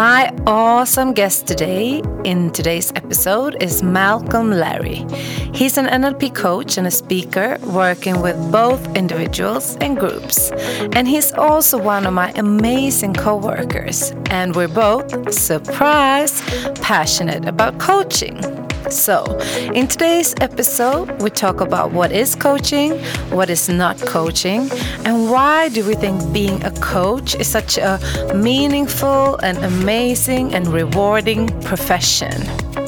[0.00, 5.04] My awesome guest today in today's episode is Malcolm Larry.
[5.52, 10.52] He's an NLP coach and a speaker working with both individuals and groups.
[10.94, 14.12] And he's also one of my amazing coworkers.
[14.30, 16.40] And we're both, surprise,
[16.80, 18.69] passionate about coaching.
[18.90, 19.24] So,
[19.72, 22.98] in today's episode, we talk about what is coaching,
[23.30, 24.68] what is not coaching,
[25.04, 28.00] and why do we think being a coach is such a
[28.34, 32.32] meaningful and amazing and rewarding profession.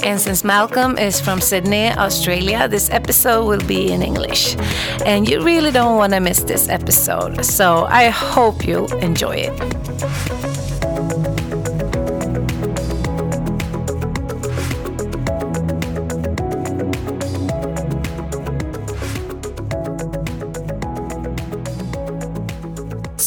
[0.02, 4.56] And since Malcolm is from Sydney, Australia, this episode will be in English.
[5.06, 7.44] And you really don't want to miss this episode.
[7.44, 10.31] So I hope you enjoy it.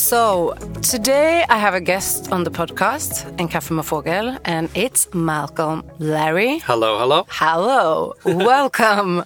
[0.06, 0.54] So,
[0.84, 5.82] today I have a guest on the podcast in Kaffe med Fågel, and it's Malcolm
[5.98, 6.60] Larry.
[6.60, 7.26] Hello, hello.
[7.28, 9.24] Hello, welcome.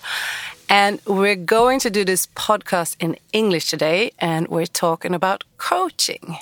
[0.70, 6.38] and we're going to do this podcast in English today, and we're talking about coaching.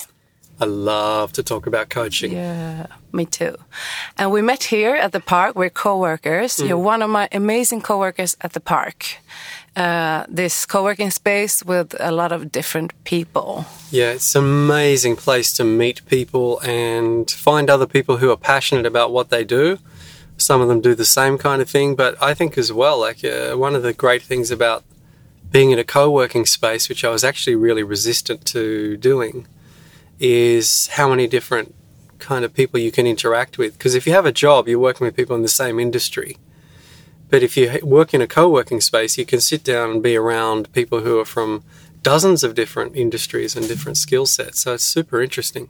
[0.59, 2.31] I love to talk about coaching.
[2.33, 3.55] Yeah, me too.
[4.17, 5.55] And we met here at the park.
[5.55, 6.57] We're co-workers.
[6.57, 6.67] Mm.
[6.67, 9.17] You're one of my amazing co-workers at the park.
[9.77, 13.63] Uh, this co-working space with a lot of different people.
[13.91, 18.87] Yeah, it's an amazing place to meet people and find other people who are passionate
[18.87, 19.77] about what they do.
[20.35, 23.23] Some of them do the same kind of thing, but I think as well, like
[23.23, 24.83] uh, one of the great things about
[25.51, 29.45] being in a co-working space, which I was actually really resistant to doing,
[30.19, 31.75] is how many different
[32.17, 33.77] kind of people you can interact with.
[33.77, 36.37] Because if you have a job, you're working with people in the same industry
[37.29, 40.15] but if you work in a co working space, you can sit down and be
[40.15, 41.63] around people who are from
[42.01, 44.61] dozens of different industries and different skill sets.
[44.61, 45.69] So it's super interesting.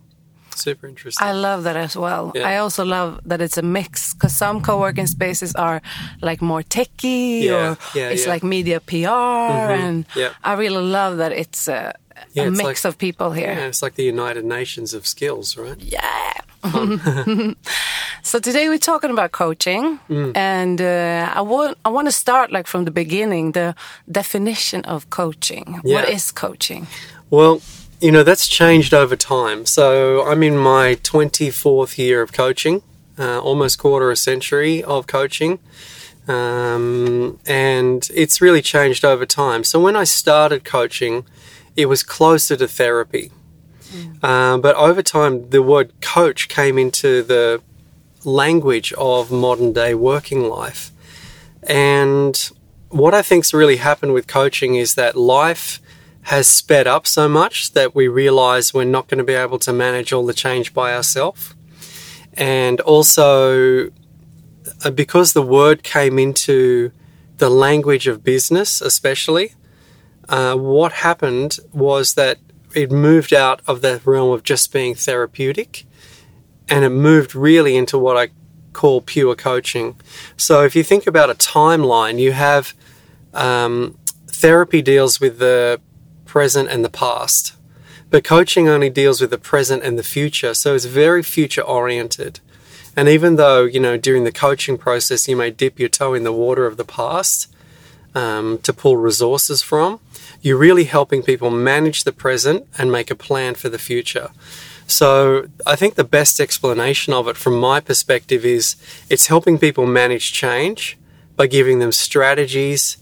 [0.55, 1.25] Super interesting.
[1.25, 2.31] I love that as well.
[2.33, 2.47] Yeah.
[2.47, 5.81] I also love that it's a mix because some co working spaces are
[6.21, 7.53] like more techy yeah.
[7.71, 8.93] or yeah, it's like media PR.
[8.95, 9.81] Mm-hmm.
[9.81, 10.05] And
[10.43, 11.93] I really love that it's a,
[12.35, 13.53] a mix like, of people here.
[13.53, 15.79] Yeah, it's like the United Nations of skills, right?
[15.79, 16.33] Yeah.
[18.23, 20.35] so today we're talking about coaching, mm.
[20.35, 23.53] and uh, I want I want to start like from the beginning.
[23.53, 23.75] The
[24.11, 25.81] definition of coaching.
[25.83, 25.95] Yeah.
[25.95, 26.87] What is coaching?
[27.29, 27.61] Well,
[28.01, 29.65] you know that's changed over time.
[29.65, 32.81] So I'm in my 24th year of coaching,
[33.17, 35.59] uh, almost quarter a century of coaching.
[36.27, 39.63] Um, and it's really changed over time.
[39.63, 41.25] So when I started coaching,
[41.77, 43.31] it was closer to therapy.
[43.91, 44.23] Mm.
[44.23, 47.61] Um, but over time, the word coach came into the
[48.23, 50.91] language of modern day working life.
[51.63, 52.51] And
[52.89, 55.79] what I think's really happened with coaching is that life
[56.23, 59.71] has sped up so much that we realize we're not going to be able to
[59.71, 61.53] manage all the change by ourselves.
[62.33, 63.89] And also,
[64.83, 66.91] uh, because the word came into
[67.37, 69.53] the language of business, especially,
[70.27, 72.37] uh, what happened was that
[72.77, 75.83] it moved out of the realm of just being therapeutic
[76.69, 78.29] and it moved really into what I
[78.71, 79.99] call pure coaching.
[80.37, 82.75] So if you think about a timeline, you have
[83.33, 85.81] um, therapy deals with the
[86.25, 87.55] present and the past,
[88.11, 90.53] but coaching only deals with the present and the future.
[90.53, 92.41] So it's very future oriented.
[92.95, 96.23] And even though, you know, during the coaching process, you may dip your toe in
[96.23, 97.51] the water of the past
[98.17, 99.99] um, to pull resources from,
[100.41, 104.29] you're really helping people manage the present and make a plan for the future.
[104.87, 108.75] So I think the best explanation of it from my perspective is
[109.09, 110.97] it's helping people manage change
[111.35, 112.97] by giving them strategies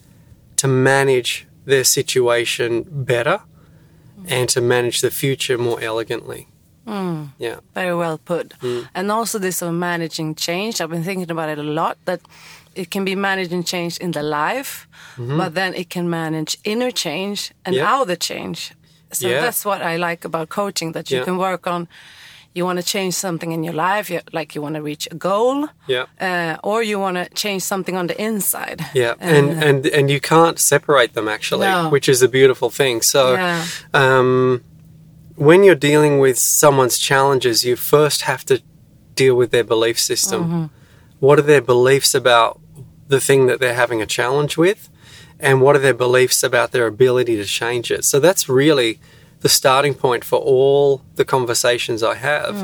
[0.58, 3.40] to manage their situation better
[4.28, 6.48] and to manage the future more elegantly.
[6.86, 7.60] Mm, yeah.
[7.74, 8.50] Very well put.
[8.60, 8.90] Mm.
[8.94, 12.22] And also this of managing change, I've been thinking about it a lot that
[12.76, 14.88] it can be managed and changed in the life,
[15.18, 15.38] mm-hmm.
[15.38, 17.88] but then it can manage inner change and yep.
[17.88, 18.74] outer change.
[19.12, 19.42] So yeah.
[19.42, 21.24] that's what I like about coaching that you yeah.
[21.24, 21.88] can work on.
[22.54, 25.68] You want to change something in your life, like you want to reach a goal,
[25.88, 28.80] yeah, uh, or you want to change something on the inside.
[28.94, 31.90] Yeah, uh, and and and you can't separate them actually, no.
[31.90, 33.02] which is a beautiful thing.
[33.02, 33.66] So, yeah.
[33.94, 34.64] um,
[35.36, 38.62] when you're dealing with someone's challenges, you first have to
[39.16, 40.70] deal with their belief system.
[41.20, 42.62] What are their beliefs about
[43.08, 44.90] the thing that they're having a challenge with?
[45.40, 48.06] And what are their beliefs about their ability to change it?
[48.06, 49.00] So that's really
[49.42, 52.56] the starting point for all the conversations I have.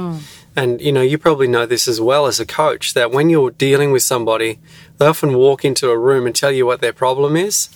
[0.56, 3.52] And you know, you probably know this as well as a coach that when you're
[3.52, 4.60] dealing with somebody,
[4.98, 7.70] they often walk into a room and tell you what their problem is.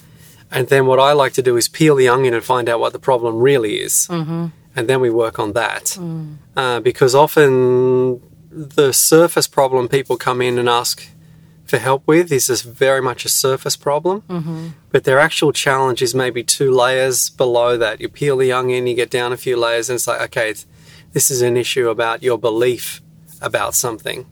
[0.51, 2.93] And then what I like to do is peel the onion and find out what
[2.93, 4.07] the problem really is.
[4.09, 4.47] Mm-hmm.
[4.75, 5.97] And then we work on that.
[6.55, 11.07] Uh, because often the surface problem people come in and ask
[11.65, 14.21] for help with is just very much a surface problem.
[14.29, 14.67] Mm-hmm.
[14.91, 17.99] But their actual challenge is maybe two layers below that.
[17.99, 20.53] You peel the young onion, you get down a few layers, and it's like, okay,
[21.13, 23.01] this is an issue about your belief
[23.41, 24.25] about something.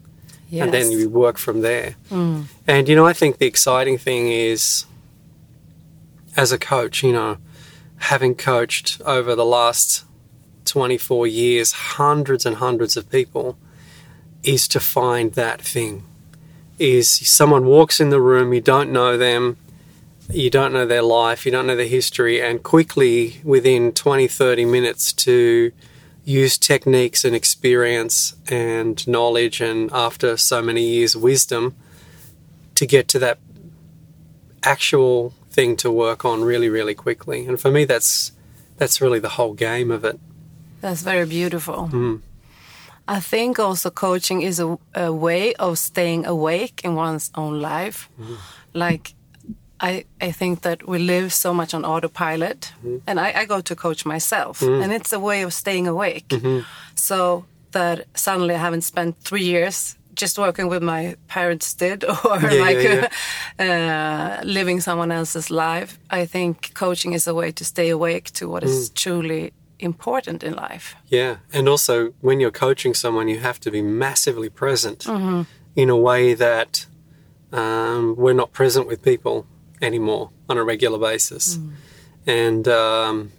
[0.51, 1.95] And then you work from there.
[2.67, 4.85] And, you know, I think the exciting thing is,
[6.37, 7.37] as a coach, you know,
[7.97, 10.03] having coached over the last
[10.65, 13.57] 24 years hundreds and hundreds of people,
[14.43, 16.03] is to find that thing.
[16.83, 19.55] Is someone walks in the room, you don't know them,
[20.29, 24.65] you don't know their life, you don't know their history, and quickly within 20, 30
[24.65, 25.71] minutes to
[26.25, 31.73] use techniques and experience and knowledge, and after so many years, wisdom
[32.75, 33.39] to get to that
[34.63, 37.45] actual thing to work on really, really quickly.
[37.45, 38.33] And for me, that's
[38.75, 40.19] that's really the whole game of it.
[40.81, 41.89] That's very beautiful.
[41.93, 42.21] Mm.
[43.07, 48.09] I think also coaching is a, a way of staying awake in one's own life.
[48.19, 48.35] Mm-hmm.
[48.73, 49.13] Like,
[49.79, 52.97] I, I think that we live so much on autopilot, mm-hmm.
[53.05, 54.81] and I, I go to coach myself, mm-hmm.
[54.81, 56.29] and it's a way of staying awake.
[56.95, 62.39] So that suddenly I haven't spent three years just working with my parents did, or
[62.39, 63.09] Yeah, like
[63.59, 65.99] yeah, uh, living someone else's life.
[66.09, 68.93] I think coaching is a way to stay awake to what is mm.
[68.93, 69.53] truly
[69.83, 70.95] important in life.
[71.07, 75.05] Yeah, and also when you're coaching someone, you have to be massively present
[75.75, 76.85] in a way that
[77.51, 79.45] um, we're not present with people
[79.81, 81.59] anymore on a regular basis.
[82.25, 83.31] And um,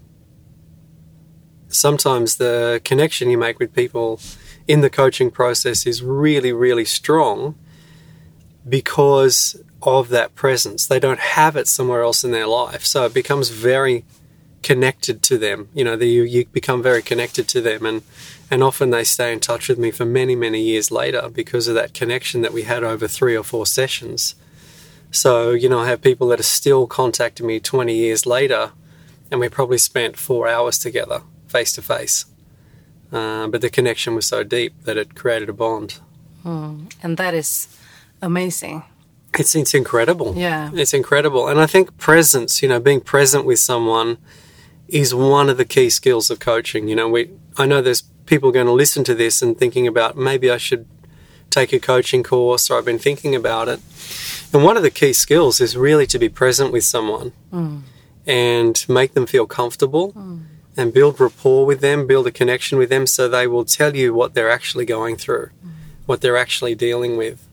[1.68, 4.20] sometimes the connection you make with people
[4.66, 7.56] in the coaching process is really, really strong
[8.66, 10.86] because of that presence.
[10.86, 12.84] They don't have it somewhere else in their life.
[12.86, 14.04] So it becomes very
[14.64, 15.68] connected to them.
[15.74, 18.02] You know, the, you, you become very connected to them, and
[18.50, 21.74] and often they stay in touch with me for many many years later because of
[21.76, 24.34] that connection that we had over three or four sessions.
[25.10, 28.72] So you know, I have people that are still contacting me twenty years later,
[29.30, 32.26] and we probably spent four hours together face to face.
[33.12, 36.00] Uh, But the connection was so deep that it created a bond.
[36.44, 37.68] And that is
[38.20, 38.82] amazing.
[39.38, 40.34] It's it's incredible.
[40.36, 40.70] Yeah.
[40.74, 41.48] It's incredible.
[41.50, 44.16] And I think presence, you know, being present with someone
[44.88, 46.88] is one of the key skills of coaching.
[46.88, 50.16] You know, we I know there's people going to listen to this and thinking about
[50.16, 50.86] maybe I should
[51.50, 53.80] take a coaching course or I've been thinking about it.
[54.52, 57.82] And one of the key skills is really to be present with someone mm.
[58.26, 60.44] and make them feel comfortable mm.
[60.76, 64.12] and build rapport with them, build a connection with them so they will tell you
[64.14, 65.70] what they're actually going through, mm.
[66.06, 67.46] what they're actually dealing with.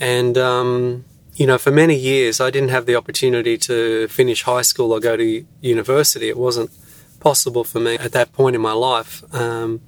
[0.00, 4.62] And, um, you know, for many years, I didn't have the opportunity to finish high
[4.62, 6.28] school or go to university.
[6.28, 6.70] It wasn't
[7.18, 9.24] possible for me at that point in my life.
[9.34, 9.80] Um,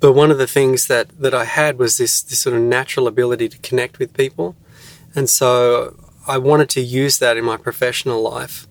[0.00, 3.06] but one of the things that, that I had was this, this sort of natural
[3.06, 4.56] ability to connect with people.
[5.14, 8.66] And so I wanted to use that in my professional life.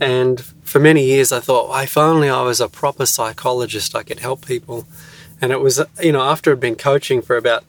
[0.00, 4.20] And for many years, I thought, if only I was a proper psychologist, I could
[4.20, 4.86] help people.
[5.40, 7.64] And it was, you know, after I'd been coaching for about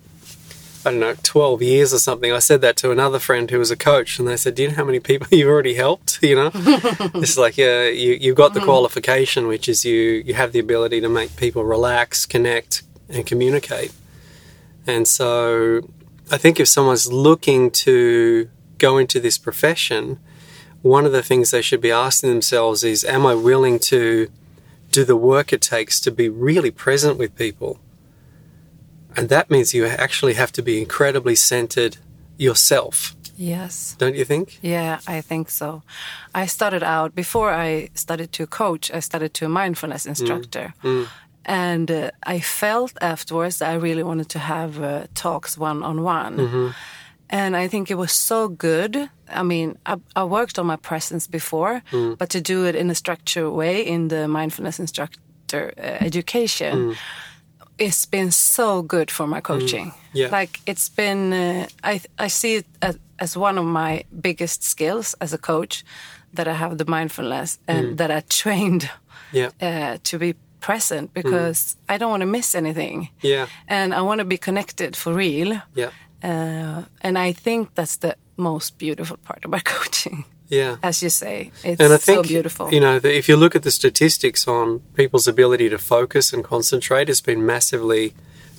[0.88, 2.32] I don't know, 12 years or something.
[2.32, 4.70] I said that to another friend who was a coach, and they said, Do you
[4.70, 6.20] know how many people you've already helped?
[6.27, 6.51] You know?
[6.53, 8.70] it's like, yeah, you, you've got the mm-hmm.
[8.70, 13.94] qualification, which is you, you have the ability to make people relax, connect, and communicate.
[14.86, 15.88] And so
[16.32, 20.20] I think if someone's looking to go into this profession,
[20.82, 24.29] one of the things they should be asking themselves is, Am I willing to
[24.91, 27.79] do the work it takes to be really present with people?
[29.18, 31.98] And that means you actually have to be incredibly centered
[32.38, 33.96] yourself, Yes.
[33.98, 34.60] don't you think?
[34.62, 35.82] Yeah, I think so.
[36.36, 38.92] I started out before I started to coach.
[38.94, 40.74] I started to a mindfulness instructor,
[41.46, 46.04] and uh, I felt afterwards that I really wanted to have uh, talks one on
[46.04, 46.74] one.
[47.30, 49.10] And I think it was so good.
[49.30, 51.82] I mean, I, I worked on my presence before,
[52.20, 56.96] but to do it in a structured way in the mindfulness instructor uh, education,
[57.77, 59.93] it's been so good for my coaching.
[60.13, 60.29] Yeah.
[60.39, 65.15] Like it's been, uh, I I see it as, as one of my biggest skills
[65.22, 65.84] as a coach
[66.34, 68.89] that I have the mindfulness and that I trained
[69.31, 69.50] Yeah.
[69.62, 73.10] uh, to be present because I don't want to miss anything.
[73.24, 73.48] Yeah.
[73.67, 75.62] And I want to be connected for real.
[75.75, 75.91] Yeah.
[76.24, 80.25] Uh, and I think that's the most beautiful part about coaching.
[80.50, 80.77] Yeah.
[80.82, 82.74] As you say, it's and I think so beautiful.
[82.74, 87.10] you know if you look at the statistics on people's ability to focus and concentrate,
[87.10, 88.13] it's been massively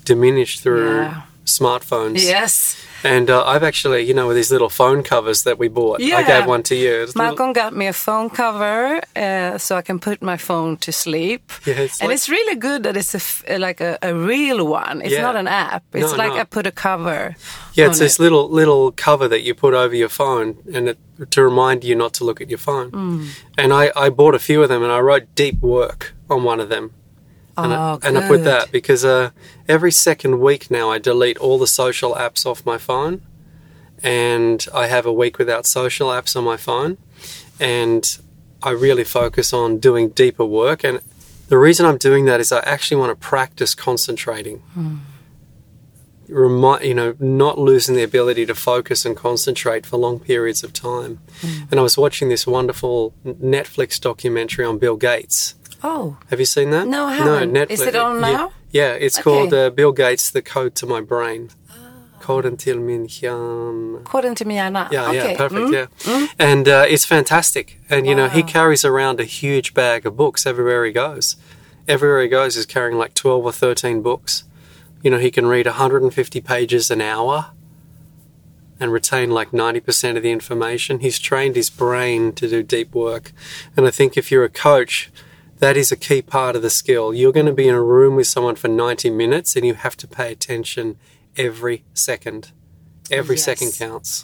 [0.05, 1.23] diminished through Yeah.
[1.49, 2.23] Smartphones.
[2.25, 2.77] yes.
[3.05, 6.23] And uh, I've actually, you know, with these little phone covers that we bought, I
[6.25, 7.03] gave one to you.
[7.03, 10.77] It's little- Malcolm got me a phone cover uh, so I can put my phone
[10.79, 11.53] to sleep.
[11.65, 14.67] Yeah, it's and like- it's really good that it's a f- like a, a real
[14.67, 15.01] one.
[15.03, 15.23] It's Yeah.
[15.23, 15.85] not an app.
[15.93, 16.41] It's No, like no.
[16.41, 17.37] I put a cover.
[17.75, 18.23] yeah, it's this it.
[18.23, 20.99] little little cover that you put over your phone, and it,
[21.31, 22.91] to remind you not to look at your phone.
[22.91, 23.29] Mm.
[23.57, 26.59] And I, I bought a few of them, and I wrote deep work on one
[26.59, 26.91] of them.
[27.65, 29.31] And, I, Oh, and I put that because uh,
[29.69, 33.23] every second week now I delete all the social apps off my phone,
[34.03, 36.99] and I have a week without social apps on my phone,
[37.59, 38.19] and
[38.63, 40.85] I really focus on doing deeper work.
[40.85, 41.01] And
[41.49, 44.63] the reason I'm doing that is I actually want to practice concentrating.
[46.29, 50.75] Remind you know, not losing the ability to focus and concentrate for long periods of
[50.75, 51.21] time.
[51.71, 55.55] And I was watching this wonderful Netflix documentary on Bill Gates.
[55.83, 56.87] Oh, Have you seen that?
[56.89, 57.57] No, I haven't.
[57.71, 58.53] Is it on now?
[58.71, 59.23] Yeah, it's Okay.
[59.25, 61.51] called uh, Bill Gates: The Code to My Brain.
[62.21, 64.01] Koden till min hjärna.
[64.01, 64.89] according to Miana.
[64.93, 65.31] Yeah, okay.
[65.33, 65.61] yeah, perfect.
[65.71, 65.73] mm.
[65.73, 67.81] Yeah, and uh, it's fantastic.
[67.89, 71.37] And you know, he carries around a huge bag of books everywhere he goes.
[71.87, 74.45] Everywhere he goes, he's carrying like twelve or thirteen books.
[75.03, 77.53] You know, he can read 150 pages an hour
[78.81, 80.99] and retain like 90% of the information.
[80.99, 83.31] He's trained his brain to do deep work.
[83.77, 85.11] And I think if you're a coach,
[85.59, 87.13] that is a key part of the skill.
[87.15, 89.97] You're going to be in a room with someone for 90 minutes and you have
[89.99, 90.97] to pay attention
[91.37, 92.53] every second.
[93.11, 93.45] Every Yes.
[93.45, 94.23] second counts.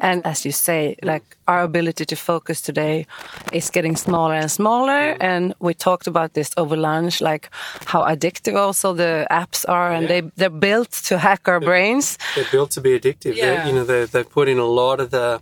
[0.00, 3.06] And as you say, like our ability to focus today
[3.52, 5.16] is getting smaller and smaller.
[5.18, 7.48] And we talked about this over lunch, like
[7.86, 12.18] how addictive also the apps are, and they they're built to hack our brains.
[12.34, 13.34] They're built to be addictive.
[13.36, 13.66] They're- Yeah.
[13.66, 15.40] You know, they they put in a lot of the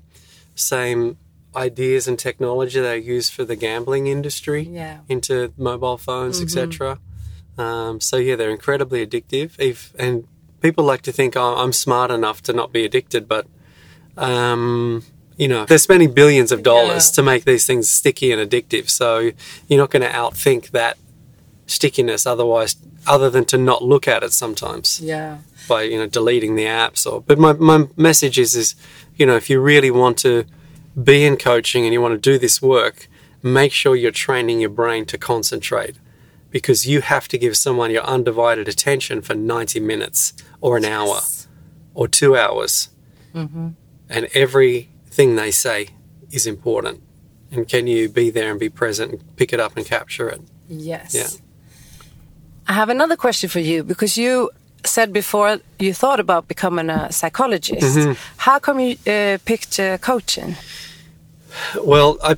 [0.55, 1.17] same
[1.55, 4.99] ideas and technology they use for the gambling industry Yeah.
[5.09, 6.99] into mobile phones, etc.
[7.59, 9.51] Um, so yeah, they're incredibly addictive.
[9.59, 10.27] If, and
[10.61, 13.47] people like to think, oh, I'm smart enough to not be addicted, but
[14.17, 15.03] um,
[15.37, 17.15] you know, they're spending billions of dollars Yeah.
[17.17, 18.89] to make these things sticky and addictive.
[18.91, 19.33] So
[19.69, 20.97] you're not going to outthink that
[21.67, 25.39] stickiness otherwise, other than to not look at it sometimes Yeah.
[25.69, 28.75] By you know deleting the apps or but my, my message is is
[29.17, 30.45] you know if you really want to
[31.03, 33.09] be in coaching and you want to do this work
[33.43, 35.97] make sure you're training your brain to concentrate
[36.53, 41.19] because you have to give someone your undivided attention for 90 minutes or an hour
[41.95, 42.91] or two hours.
[43.35, 43.71] Mm-hmm.
[44.09, 45.89] And everything they say
[46.31, 47.03] is important.
[47.51, 50.43] And can you be there and be present and pick it up and capture it?
[50.69, 51.15] Yes.
[51.15, 51.29] Yeah.
[52.69, 54.51] I have another question for you because you
[54.87, 57.97] said before you thought about becoming a psychologist.
[57.97, 58.13] Mm-hmm.
[58.39, 60.57] How come you uh, picked uh, coaching?
[61.83, 62.37] Well, I,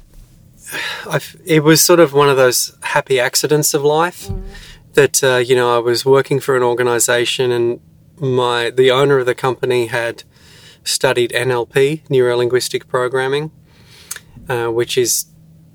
[1.06, 4.28] I, it was sort of one of those happy accidents of life
[4.94, 7.80] that uh, you know I was working for an organisation and
[8.18, 10.24] my the owner of the company had
[10.84, 13.50] studied NLP, neuro linguistic programming,
[14.48, 15.26] uh, which is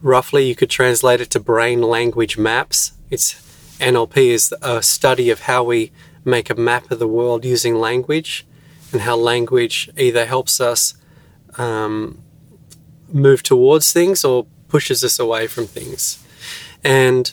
[0.02, 2.94] roughly you could translate it to brain language maps.
[3.10, 3.34] It's
[3.80, 5.92] NLP is a study of how we
[6.30, 8.46] make a map of the world using language,
[8.92, 10.94] and how language either helps us
[11.58, 12.20] um,
[13.12, 16.24] move towards things or pushes us away from things.
[16.84, 17.32] And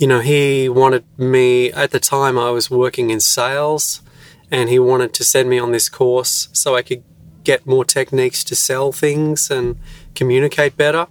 [0.00, 4.00] you know, he wanted me at the time I was working in sales
[4.50, 7.04] and he wanted to send me on this course so I could
[7.44, 9.78] get more techniques to sell things and
[10.14, 11.06] communicate better.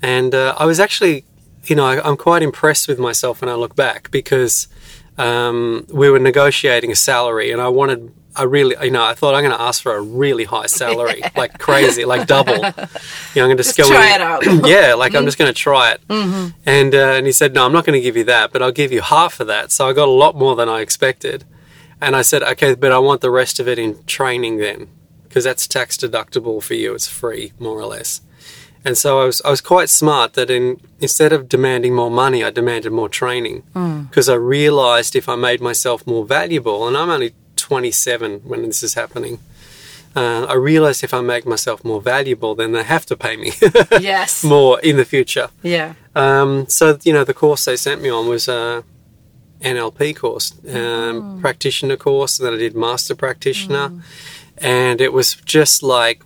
[0.00, 1.26] And uh, I was actually,
[1.64, 4.68] you know, I, I'm quite impressed with myself when I look back because
[5.18, 9.34] um, we were negotiating a salary and I wanted, I really, you know, I thought
[9.34, 12.54] I'm going to ask for a really high salary, like crazy, like double.
[12.54, 14.44] You know, I'm going to just, try it out.
[14.66, 16.00] yeah, like I'm just going to try it.
[16.64, 18.72] And uh, and he said, no, I'm not going to give you that, but I'll
[18.72, 19.72] give you half of that.
[19.72, 21.44] So I got a lot more than I expected.
[22.00, 24.88] And I said, okay, but I want the rest of it in training then,
[25.24, 26.94] because that's tax deductible for you.
[26.94, 28.20] It's free, more or less.
[28.84, 32.44] And so I was I was quite smart that in instead of demanding more money,
[32.44, 33.62] I demanded more training
[34.08, 38.82] because I realized if I made myself more valuable, and I'm only 27 when this
[38.82, 39.40] is happening.
[40.16, 43.52] Uh, I realized if I make myself more valuable, then they have to pay me
[44.00, 44.42] yes.
[44.42, 45.50] more in the future.
[45.62, 45.94] Yeah.
[46.14, 48.84] Um, so you know, the course they sent me on was a
[49.60, 53.92] NLP course, um, practitioner course, and then I did master practitioner,
[54.56, 56.22] and it was just like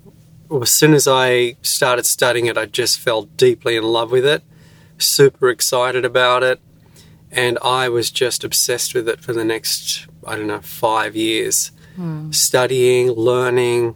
[0.61, 4.43] as soon as I started studying it, I just fell deeply in love with it,
[4.99, 6.61] super excited about it,
[7.31, 11.73] and I was just obsessed with it for the next, I don't know, five years.
[12.33, 13.95] Studying, learning,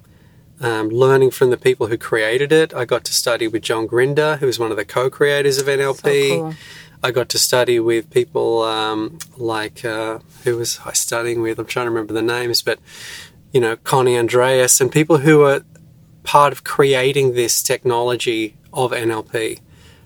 [0.60, 2.72] um, learning from the people who created it.
[2.74, 5.66] I got to study with John Grinder, who was one of the co creators of
[5.66, 6.28] NLP.
[6.28, 6.54] So cool.
[7.02, 11.58] I got to study with people um, like uh, who was I studying with?
[11.58, 12.78] I'm trying to remember the names, but
[13.52, 15.62] you know, Connie Andreas and people who were
[16.26, 19.60] part of creating this technology of NLP.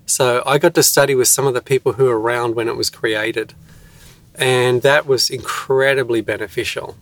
[0.05, 2.77] So I got to study with some of the people who were around when it
[2.77, 3.53] was created,
[4.35, 6.95] and that was incredibly beneficial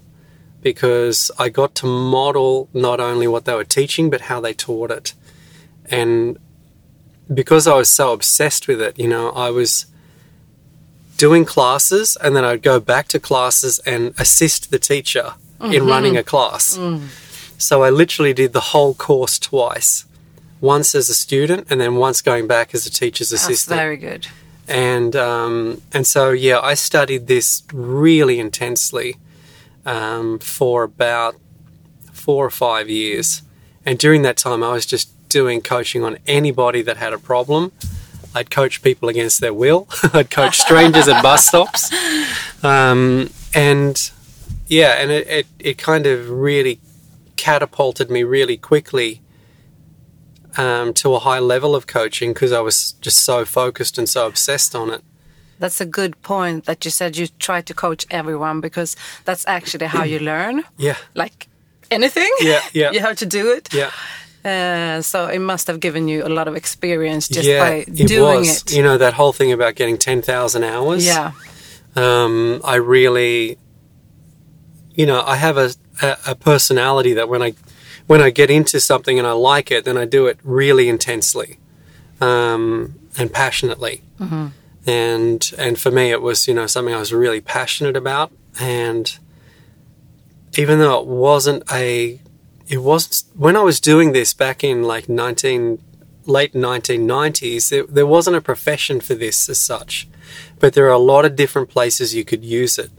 [0.61, 4.91] because I got to model not only what they were teaching but how they taught
[4.91, 5.13] it,
[5.85, 6.37] and
[7.31, 9.85] because I was so obsessed with it, you know, I was
[11.17, 15.87] doing classes and then I'd go back to classes and assist the teacher in mm-hmm.
[15.87, 16.77] running a class.
[16.77, 17.07] Mm.
[17.59, 20.05] So I literally did the whole course twice.
[20.61, 23.77] Once as a student and then once going back as a teacher's That's assistant.
[23.77, 24.27] very good.
[24.67, 29.17] And um, and so yeah, I studied this really intensely
[29.85, 31.35] um, for about
[32.11, 33.41] four or five years.
[33.85, 37.71] And during that time, I was just doing coaching on anybody that had a problem.
[38.35, 39.87] I'd coach people against their will.
[40.13, 41.93] I'd coach strangers at bus stops.
[42.61, 44.11] Um, and
[44.67, 46.81] yeah, and it, it, it kind of really
[47.43, 49.21] catapulted me really quickly
[50.57, 54.27] um, to a high level of coaching because I was just so focused and so
[54.27, 55.01] obsessed on it.
[55.59, 59.87] That's a good point that you said you try to coach everyone because that's actually
[59.87, 60.63] how you learn.
[60.77, 61.47] Yeah, Like
[61.91, 62.91] anything, Yeah, yeah.
[62.95, 63.73] you have to do it.
[63.73, 63.91] yeah.
[64.45, 68.07] Uh, so it must have given you a lot of experience just yeah, by it
[68.07, 68.61] doing was.
[68.63, 68.71] it.
[68.75, 71.05] You know that whole thing about getting ten thousand hours.
[71.05, 71.33] Yeah,
[71.97, 73.57] um, I really,
[74.95, 77.53] you know, I have a, a a personality that when I
[78.07, 81.59] when I get into something and I like it, then I do it really intensely
[82.19, 84.01] um, and passionately.
[84.87, 89.17] And and for me, it was you know something I was really passionate about, and
[90.57, 92.19] even though it wasn't a
[92.67, 95.83] it was when I was doing this back in like 19
[96.25, 100.07] late 1990s there, there wasn't a profession for this as such.
[100.59, 102.91] But there are a lot of different places you could use it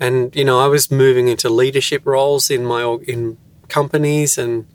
[0.00, 4.66] and you know I was moving into leadership roles in my in companies and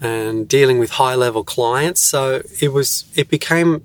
[0.00, 3.84] and dealing with high level clients so it was it became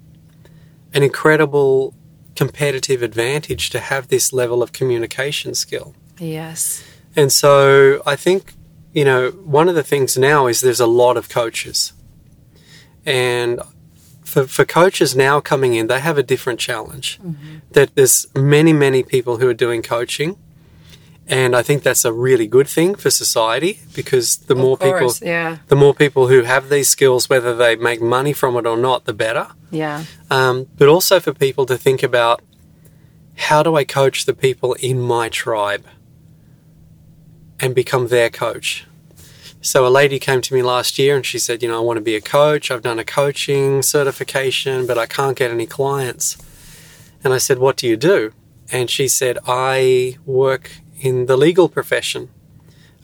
[0.93, 1.93] an incredible
[2.35, 6.83] competitive advantage to have this level of communication skill yes,
[7.15, 8.53] and so I think,
[8.93, 11.93] you know, one of the things now is there's a lot of coaches.
[13.05, 13.59] And
[14.23, 17.19] for, for coaches now coming in, they have a different challenge.
[17.19, 17.57] Mm-hmm.
[17.71, 20.37] That there's many, many people who are doing coaching.
[21.31, 25.29] And I think that's a really good thing for society because the more course, people
[25.29, 28.75] yeah, the more people who have these skills, whether they make money from it or
[28.77, 29.47] not, the better.
[29.69, 32.41] yeah, Um, but also for people to think about
[33.35, 35.85] how do I coach the people in my tribe
[37.59, 38.85] and become their coach.
[39.61, 41.97] So a lady came to me last year and she said, you know, I want
[41.97, 42.71] to be a coach.
[42.71, 46.37] I've done a coaching certification, but I can't get any clients.
[47.23, 48.31] And I said, what do you do?
[48.71, 52.29] And she said, I work in the legal profession.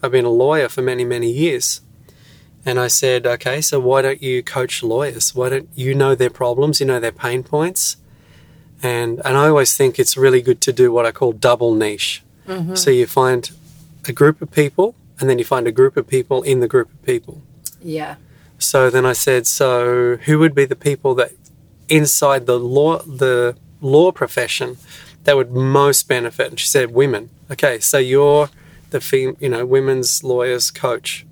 [0.02, 1.82] I've been a lawyer for many, many years.
[2.66, 5.36] And I said, okay, so why don't you coach lawyers?
[5.36, 7.98] Why don't you know their problems, you know their pain points?
[8.82, 12.24] And and I always think it's really good to do what I call double niche.
[12.48, 12.76] Mm-hmm.
[12.76, 13.50] So you find
[14.08, 16.92] a group of people and then you find a group of people in the group
[16.92, 17.42] of people.
[17.82, 18.16] yeah,
[18.60, 21.32] So then I said, so who would be the people that
[21.88, 24.78] inside the law the law profession
[25.24, 26.48] that would most benefit?
[26.50, 27.30] And she said, women.
[27.52, 28.50] Okay, so you're
[28.90, 31.26] the fem- you know women's lawyers coach.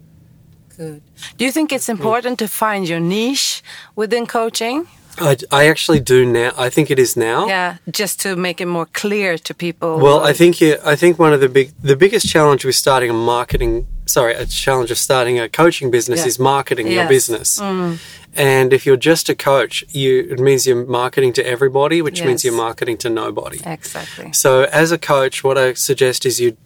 [0.78, 1.02] good.
[1.38, 3.62] Do you think it's important to find your niche
[3.96, 4.88] within coaching?
[5.20, 6.52] I, I actually do now.
[6.58, 7.46] I think it is now.
[7.48, 10.00] Yeah, just to make it more clear to people.
[10.00, 13.10] Well, I think you, I think one of the big the biggest challenge with starting
[13.12, 16.28] a marketing sorry a challenge of starting a coaching business Yeah.
[16.28, 17.10] is marketing your Yes.
[17.10, 17.60] business.
[17.60, 17.98] Mm.
[18.36, 22.44] And if you're just a coach, you it means you're marketing to everybody, which means
[22.44, 23.60] you're marketing to nobody.
[23.66, 24.34] exactly.
[24.34, 26.58] So as a coach, what I suggest is you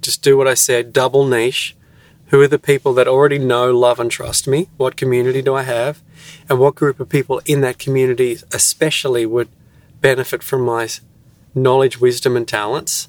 [0.00, 1.76] just do what I said, double niche.
[2.30, 4.68] Who are the people that already know, love, and trust me?
[4.76, 6.02] What community do I have?
[6.48, 9.48] And what group of people in that community, especially, would
[10.00, 10.88] benefit from my
[11.54, 13.08] knowledge, wisdom, and talents?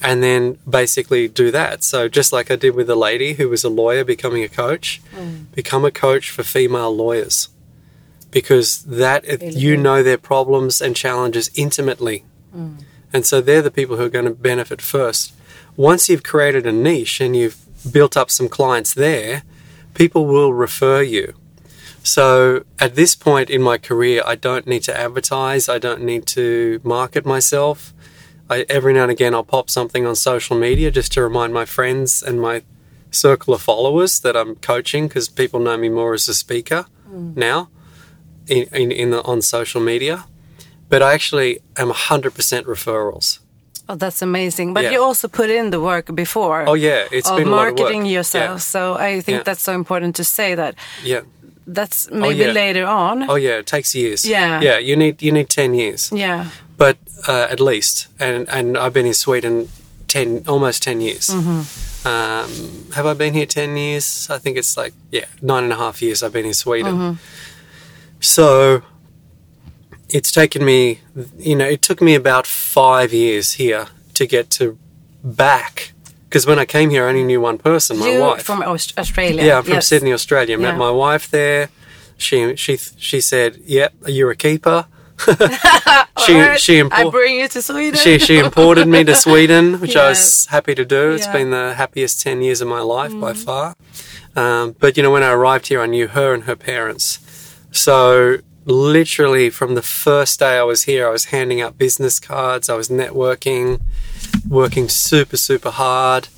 [0.00, 1.82] And then basically do that.
[1.82, 5.02] So, just like I did with a lady who was a lawyer becoming a coach,
[5.12, 5.52] mm.
[5.54, 7.48] become a coach for female lawyers
[8.30, 9.82] because that Really you good.
[9.82, 12.24] know their problems and challenges intimately.
[12.54, 12.84] Mm.
[13.12, 15.32] And so they're the people who are going to benefit first.
[15.76, 17.58] Once you've created a niche and you've
[17.90, 19.42] built up some clients there,
[19.94, 21.34] people will refer you.
[22.02, 25.68] So at this point in my career, I don't need to advertise.
[25.68, 27.92] I don't need to market myself.
[28.50, 31.64] I, every now and again, I'll pop something on social media just to remind my
[31.64, 32.62] friends and my
[33.10, 37.36] circle of followers that I'm coaching because people know me more as a speaker mm.
[37.36, 37.68] now
[38.46, 40.24] in, in, in the, on social media.
[40.88, 42.30] But I actually am 100%
[42.64, 43.40] referrals.
[43.90, 44.74] Oh, that's amazing.
[44.74, 44.92] But Yeah.
[44.92, 46.64] you also put in the work before.
[46.68, 47.78] Oh, yeah, it's of been a lot of work.
[47.78, 48.50] marketing yourself.
[48.50, 48.56] Yeah.
[48.58, 49.42] So I think Yeah.
[49.44, 50.74] that's so important to say that.
[51.02, 51.22] Yeah.
[51.66, 52.52] That's oh, maybe yeah.
[52.52, 53.28] later on.
[53.30, 54.24] Oh yeah, it takes years.
[54.24, 54.60] Yeah.
[54.62, 56.10] Yeah, you need you need 10 years.
[56.12, 56.46] Yeah.
[56.78, 56.96] But
[57.28, 59.68] uh, at least, and and I've been in Sweden
[60.06, 61.26] ten, almost ten years.
[61.28, 61.60] Mm-hmm.
[62.08, 64.28] Um, have I been here ten years?
[64.30, 66.22] I think it's like yeah, nine and a half years.
[66.22, 66.94] I've been in Sweden.
[66.94, 67.14] Mm-hmm.
[68.20, 68.82] So
[70.08, 71.00] it's taken me,
[71.38, 74.78] you know, it took me about five years here to get to
[75.22, 75.92] back.
[76.24, 78.42] Because when I came here, I only knew one person, my you wife.
[78.42, 79.42] from Aus- Australia.
[79.44, 79.86] Yeah, I'm from Yes.
[79.86, 80.58] Sydney, Australia.
[80.58, 80.76] Met Yeah.
[80.78, 81.68] my wife there.
[82.16, 82.76] She she
[83.08, 84.86] she said, "Yep, you're a keeper."
[86.26, 87.98] She she I bring you to Sweden.
[87.98, 91.10] she she imported me to Sweden, which I was happy to do.
[91.12, 91.32] It's Yeah.
[91.32, 93.74] Been the happiest ten years of my life by far.
[94.36, 97.18] Um, but you know, when I arrived here, I knew her and her parents.
[97.72, 102.68] So literally from the first day I was here, I was handing out business cards.
[102.68, 103.80] I was networking,
[104.48, 106.28] working super super hard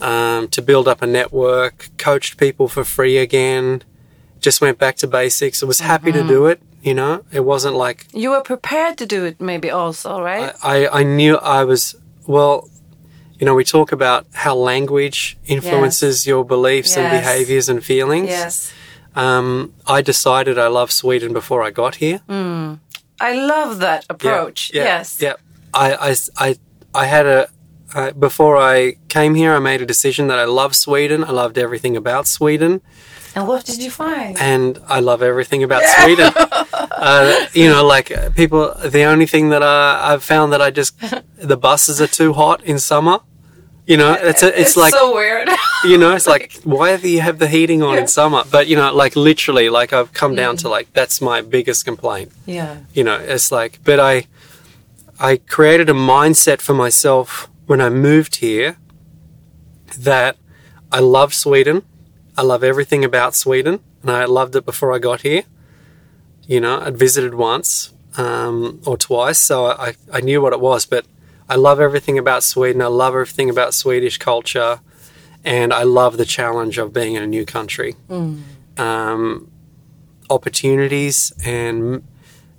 [0.00, 1.88] um, to build up a network.
[1.98, 3.82] Coached people for free again.
[4.40, 5.62] Just went back to basics.
[5.62, 6.28] I was happy Mm-hmm.
[6.28, 6.60] to do it.
[6.86, 10.54] You know, it wasn't like you were prepared to do it, maybe also, right?
[10.62, 11.96] I, I knew I was
[12.28, 12.68] well.
[13.40, 18.28] You know, we talk about how language influences your beliefs and behaviors and feelings.
[18.28, 18.72] yes.
[19.16, 22.20] Um, I decided I love Sweden before I got here.
[23.20, 24.70] I love that approach.
[24.74, 25.20] Yeah, yes.
[25.20, 25.34] Yeah.
[25.74, 26.14] I, I,
[26.48, 26.56] I,
[26.94, 27.48] I had a.
[27.94, 31.24] I, before I came here, I made a decision that I love Sweden.
[31.24, 32.80] I loved everything about Sweden,
[33.34, 34.36] And what did you find?
[34.38, 36.32] and I love everything about Sweden.
[36.72, 38.74] uh, you know, like uh, people.
[38.84, 40.98] The only thing that I, I've found that I just
[41.36, 43.20] the buses are too hot in summer.
[43.86, 45.48] You know, it's a, it's, like so weird.
[45.84, 48.42] you know, it's like why do you have the heating on in summer?
[48.50, 52.32] But you know, like literally, like I've come down to like that's my biggest complaint.
[52.46, 52.78] yeah.
[52.94, 54.26] You know, it's like, but I,
[55.20, 58.78] I created a mindset for myself when I moved here
[59.98, 60.36] that
[60.90, 61.82] I love Sweden.
[62.36, 65.44] I love everything about Sweden, and I loved it before I got here.
[66.46, 70.86] You know, I'd visited once um, or twice, so I, I knew what it was.
[70.86, 71.06] But
[71.48, 72.82] I love everything about Sweden.
[72.82, 74.80] I love everything about Swedish culture,
[75.44, 77.96] and I love the challenge of being in a new country.
[78.78, 79.50] Um,
[80.28, 82.02] opportunities and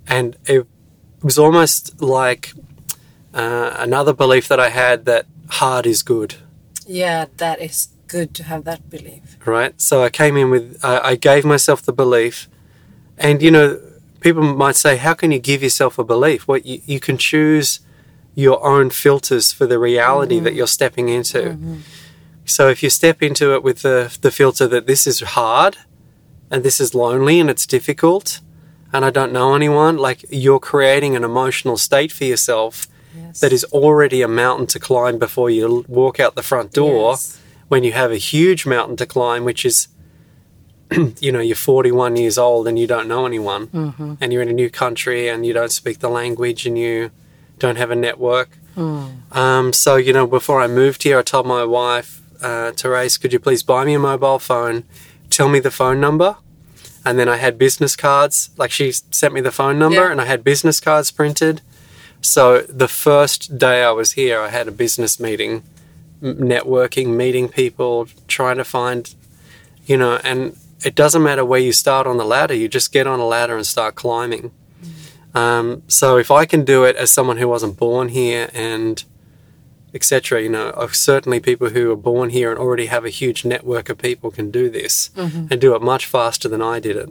[0.06, 0.66] and it
[1.22, 2.52] was almost like
[3.34, 6.36] uh, another belief that I had that hard is good.
[6.86, 9.36] Yeah, that is good to have that belief.
[9.44, 9.78] right?
[9.80, 12.48] So I came in with, I, I gave myself the belief,
[13.18, 13.80] and you know,
[14.20, 16.48] people might say, how can you give yourself a belief?
[16.48, 17.80] Well, you, you can choose
[18.34, 21.58] your own filters for the reality that you're stepping into.
[22.44, 25.76] So if you step into it with the the filter that this is hard,
[26.50, 28.40] and this is lonely, and it's difficult,
[28.92, 32.86] and I don't know anyone, like you're creating an emotional state for yourself
[33.26, 33.40] Yes.
[33.40, 37.38] that is already a mountain to climb before you walk out the front door Yes.
[37.68, 39.88] when you have a huge mountain to climb, which is,
[41.20, 44.14] you know, you're 41 years old and you don't know anyone, Mm-hmm.
[44.20, 47.10] and you're in a new country and you don't speak the language and you
[47.58, 48.56] don't have a network.
[48.76, 49.34] Mm.
[49.36, 53.32] Um, so, you know, before I moved here, I told my wife, uh, Therese, could
[53.32, 54.84] you please buy me a mobile phone?
[55.30, 56.36] Tell me the phone number.
[57.04, 58.50] And then I had business cards.
[58.56, 60.10] Like she sent me the phone number Yeah.
[60.12, 61.60] and I had business cards printed.
[62.20, 65.62] So the first day I was here, I had a business meeting,
[66.22, 69.14] networking, meeting people, trying to find,
[69.86, 73.06] you know, and it doesn't matter where you start on the ladder, you just get
[73.06, 74.50] on a ladder and start climbing.
[75.34, 79.02] Um, so if I can do it as someone who wasn't born here and
[79.94, 83.44] etc., you know, uh, certainly people who are born here and already have a huge
[83.44, 85.10] network of people can do this
[85.50, 87.08] and do it much faster than I did it.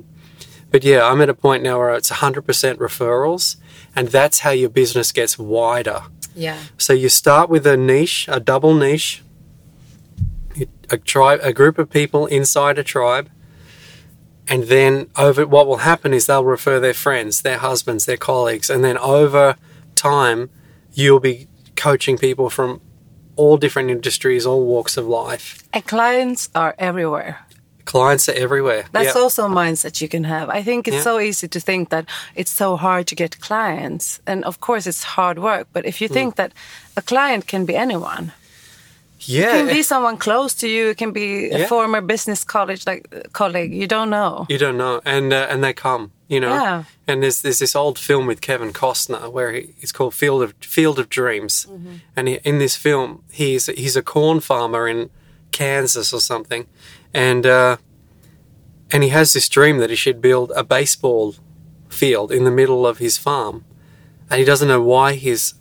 [0.70, 2.43] But yeah, I'm at a point now where it's 100%
[2.78, 3.56] referrals,
[3.97, 6.03] and that's how your business gets wider.
[6.36, 6.60] Yeah.
[6.77, 9.23] So you start with a niche, a double niche,
[10.91, 13.31] a tribe, a group of people inside a tribe,
[14.47, 18.69] and then over what will happen is they'll refer their friends, their husbands, their colleagues,
[18.69, 19.55] and then over
[19.95, 20.51] time
[20.93, 22.79] you'll be coaching people from
[23.36, 25.63] all different industries, all walks of life.
[25.73, 27.46] And clients are everywhere.
[27.91, 28.84] Clients are everywhere.
[28.91, 29.23] That's Yep.
[29.23, 30.50] also a mindset you can have.
[30.60, 31.04] I think it's Yeah.
[31.04, 34.19] so easy to think that it's so hard to get clients.
[34.26, 35.67] And of course, it's hard work.
[35.73, 36.52] But if you think that
[36.95, 38.32] a client can be anyone,
[39.19, 40.89] yeah, It can be someone close to you.
[40.89, 41.67] It can be a Yeah.
[41.67, 43.73] former business college like uh, colleague.
[43.82, 44.45] You don't know.
[44.50, 46.54] You don't know, and uh, and they come, you know.
[46.63, 46.84] Yeah.
[47.08, 50.54] And there's there's this old film with Kevin Costner where he, it's called Field of
[50.62, 51.95] Field of Dreams, Mm-hmm.
[52.15, 55.10] and he, in this film he's he's a corn farmer in
[55.52, 56.65] Kansas or something,
[57.17, 57.77] and uh,
[58.91, 61.36] and he has this dream that he should build a baseball
[61.89, 63.65] field in the middle of his farm,
[64.30, 65.56] and he doesn't know why he's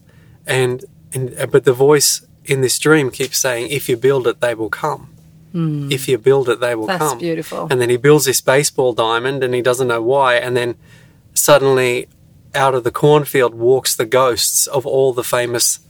[0.47, 4.55] and and but the voice in this dream keeps saying, "If you build it, they
[4.55, 5.09] will come."
[5.59, 6.87] If you build it, they will.
[6.87, 7.19] That's come.
[7.19, 7.67] beautiful.
[7.71, 10.35] And then he builds this baseball diamond and he doesn't know why.
[10.35, 10.75] And then
[11.33, 12.09] suddenly,
[12.55, 15.81] out of the cornfield walks the ghosts of all the famous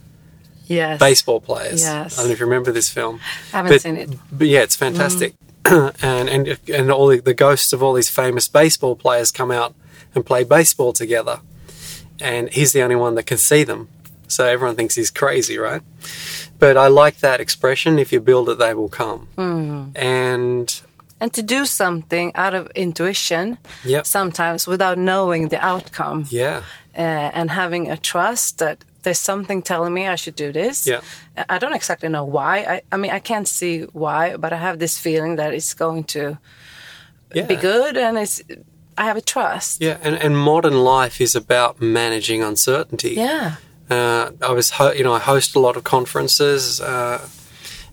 [0.66, 1.00] Yes.
[1.00, 1.83] baseball players.
[1.83, 2.16] Yes.
[2.16, 3.18] I don't know if you remember this film.
[3.52, 4.11] I haven't but, seen it.
[4.31, 5.35] But yeah, it's fantastic.
[6.02, 9.74] and and and all the, the ghosts of all these famous baseball players come out
[10.14, 11.40] and play baseball together.
[12.20, 13.88] And he's the only one that can see them.
[14.29, 15.83] So everyone thinks he's crazy, right?
[16.59, 19.29] But I like that expression if you build it, they will come.
[19.37, 19.90] Hmm.
[19.94, 20.81] And
[21.20, 24.07] And to do something out of intuition, Yep.
[24.07, 26.62] sometimes without knowing the outcome, yeah,
[26.96, 30.85] uh, and having a trust that there's something telling me I should do this.
[30.85, 31.01] Yeah.
[31.49, 32.59] I don't exactly know why.
[32.59, 36.03] I, I mean, I can't see why, but I have this feeling that it's going
[36.05, 36.38] to
[37.33, 37.47] yeah.
[37.47, 38.42] be good, and it's.
[38.99, 39.81] I have a trust.
[39.81, 43.11] Yeah, and, and modern life is about managing uncertainty.
[43.11, 43.57] Yeah.
[43.88, 47.29] Uh, I was, ho- you know, I host a lot of conferences, uh,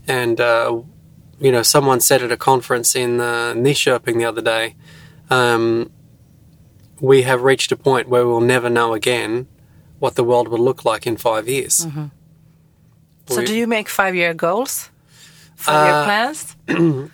[0.08, 0.82] and uh,
[1.38, 4.74] you know, someone said at a conference in uh, Nyköping the other day,
[5.30, 5.92] um,
[7.00, 9.46] we have reached a point where we'll never know again
[10.04, 11.74] what the world will look like in five years.
[13.26, 14.90] So, We- do you make five-year goals?
[15.56, 16.38] Five-year Uh, plans?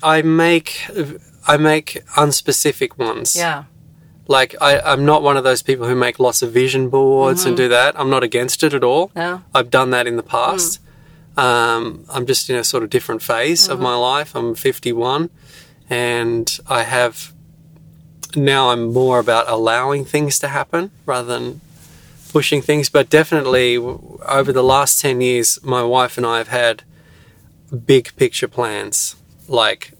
[0.17, 0.69] I make,
[1.47, 1.89] I make
[2.25, 3.37] unspecific ones.
[3.37, 3.65] Yeah.
[4.27, 7.57] Like I, I'm not one of those people who make lots of vision boards and
[7.57, 7.91] do that.
[8.01, 9.11] I'm not against it at all.
[9.17, 9.43] No.
[9.57, 10.81] I've done that in the past.
[11.37, 14.37] Um, I'm just in a sort of different phase of my life.
[14.39, 15.31] I'm 51,
[15.89, 17.33] and I have
[18.37, 18.71] now.
[18.71, 21.61] I'm more about allowing things to happen rather than
[22.31, 22.89] pushing things.
[22.89, 26.83] But definitely, over the last 10 years, my wife and I have had
[27.87, 29.17] big picture plans.
[29.49, 29.93] Like,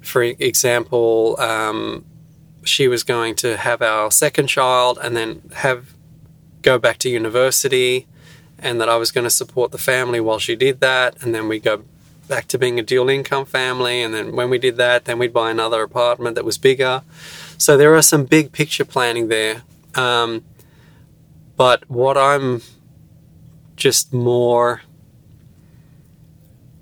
[0.00, 2.04] for example, um,
[2.64, 5.94] she was going to have our second child and then have
[6.62, 8.06] go back to university
[8.58, 11.48] and that I was going to support the family while she did that and then
[11.48, 11.84] we go
[12.28, 15.32] back to being a dual income family and then when we did that then we'd
[15.32, 17.02] buy another apartment that was bigger
[17.56, 19.62] so there are some big picture planning there
[19.94, 20.42] um,
[21.56, 22.62] but what I'm
[23.76, 24.82] just more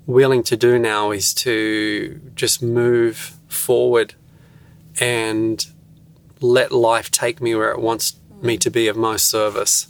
[0.05, 4.13] willing to do now is to just move forward
[4.99, 5.65] and
[6.41, 9.87] let life take me where it wants me to be of most service.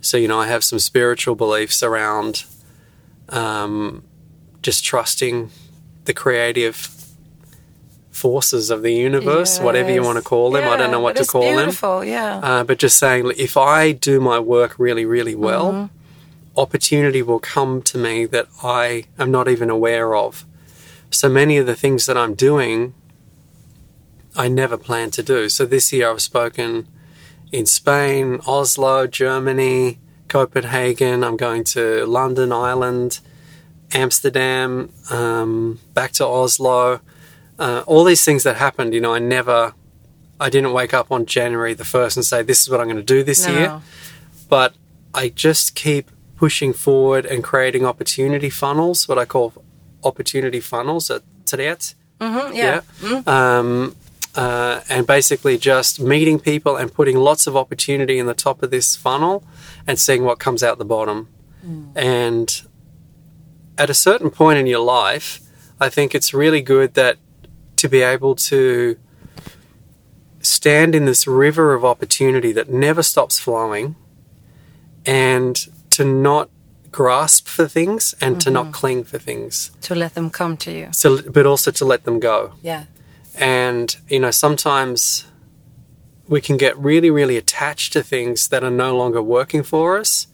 [0.00, 2.44] So, you know, I have some spiritual beliefs around
[3.28, 4.04] um,
[4.60, 5.50] just trusting
[6.04, 6.76] the creative
[8.12, 10.68] forces of the universe, whatever you want to call them.
[10.68, 11.70] I don't know what to call them.
[12.06, 12.36] Yeah.
[12.42, 16.58] Uh, but just saying, if I do my work really, really well, Mm-hmm.
[16.60, 20.44] opportunity will come to me that I am not even aware of.
[21.10, 22.92] So many of the things that I'm doing,
[24.36, 25.48] I never planned to do.
[25.48, 26.86] So this year I've spoken
[27.50, 29.98] in Spain, Oslo, Germany,
[30.28, 31.22] Copenhagen.
[31.24, 33.20] I'm going to London, Ireland,
[33.92, 37.00] Amsterdam, um, back to Oslo.
[37.62, 39.74] Uh, all these things that happened, you know, I never,
[40.40, 42.96] I didn't wake up on January the 1st and say, this is what I'm going
[42.96, 43.52] to do this no.
[43.52, 43.82] year
[44.52, 44.74] but
[45.14, 49.54] I just keep pushing forward and creating opportunity funnels, what I call
[50.04, 51.94] opportunity funnels at Tret.
[52.20, 52.82] Mhm, yeah.
[53.26, 53.96] Um,
[54.34, 58.70] uh, and basically just meeting people and putting lots of opportunity in the top of
[58.70, 59.42] this funnel
[59.86, 61.28] and seeing what comes out the bottom.
[61.94, 62.48] And
[63.78, 65.40] at a certain point in your life,
[65.80, 67.16] I think it's really good that
[67.82, 68.96] to be able to
[70.40, 73.96] stand in this river of opportunity that never stops flowing
[75.04, 75.56] and
[75.90, 76.48] to not
[76.92, 78.72] grasp for things and to not mm-hmm.
[78.80, 80.88] cling for things To let them come to you.
[80.92, 82.84] so, but also to let them go Yeah.
[83.34, 85.24] and you know sometimes
[86.28, 90.28] we can get really really attached to things that are no longer working for us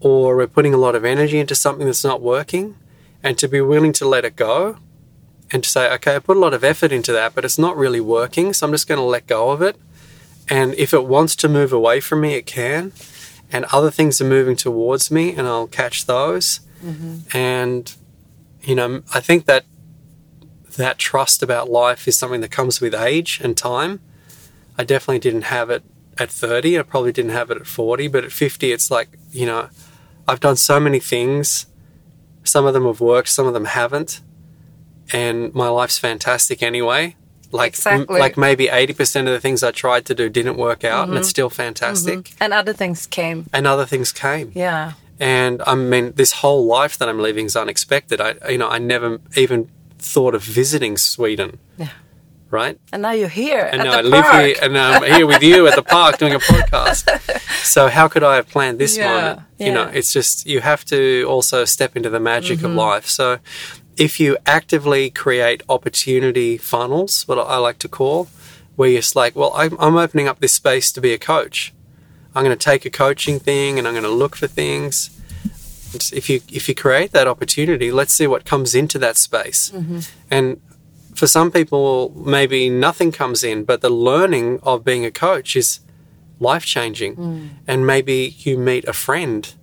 [0.00, 2.76] or we're putting a lot of energy into something that's not working
[3.22, 4.78] and to be willing to let it go
[5.52, 7.76] and to say okay i put a lot of effort into that but it's not
[7.76, 9.76] really working so i'm just going to let go of it
[10.48, 12.92] and if it wants to move away from me it can
[13.50, 17.18] and other things are moving towards me and i'll catch those mm-hmm.
[17.36, 17.94] and
[18.62, 19.64] you know i think that
[20.76, 24.00] that trust about life is something that comes with age and time.
[24.78, 25.82] I definitely didn't have it
[26.18, 26.78] at 30.
[26.78, 29.68] I probably didn't have it at 40, but at 50, it's like, you know,
[30.26, 31.66] I've done so many things
[32.44, 34.20] Some of them have worked, some of them haven't.
[35.12, 37.16] And my life's fantastic anyway.
[37.50, 38.18] Like, Exactly.
[38.18, 41.28] like maybe 80% of the things I tried to do didn't work out, and it's
[41.28, 42.32] still fantastic.
[42.40, 43.46] And other things came.
[43.52, 44.52] And other things came.
[44.54, 44.92] Yeah.
[45.20, 48.20] And I mean, this whole life that I'm living is unexpected.
[48.22, 51.58] I, you know, I never even thought of visiting Sweden.
[51.76, 51.88] Yeah.
[52.50, 52.78] Right.
[52.92, 55.74] And now you're here And now I live here, and I'm here with you at
[55.76, 57.08] the park doing a podcast.
[57.64, 59.40] So how could I have planned this Yeah, moment?
[59.58, 62.66] You know, it's just you have to also step into the magic Mm-hmm.
[62.66, 63.06] of life.
[63.08, 63.38] So
[63.96, 68.28] if you actively create opportunity funnels, what I like to call,
[68.76, 71.74] where you're just like, well, I'm, I'm opening up this space to be a coach.
[72.34, 75.10] I'm going to take a coaching thing, and I'm going to look for things.
[75.94, 79.70] If you if you create that opportunity, let's see what comes into that space.
[79.70, 80.00] Mm-hmm.
[80.30, 80.60] And
[81.14, 85.80] for some people, maybe nothing comes in, but the learning of being a coach is
[86.40, 87.16] life changing.
[87.16, 87.48] Mm.
[87.66, 89.54] And maybe you meet a friend.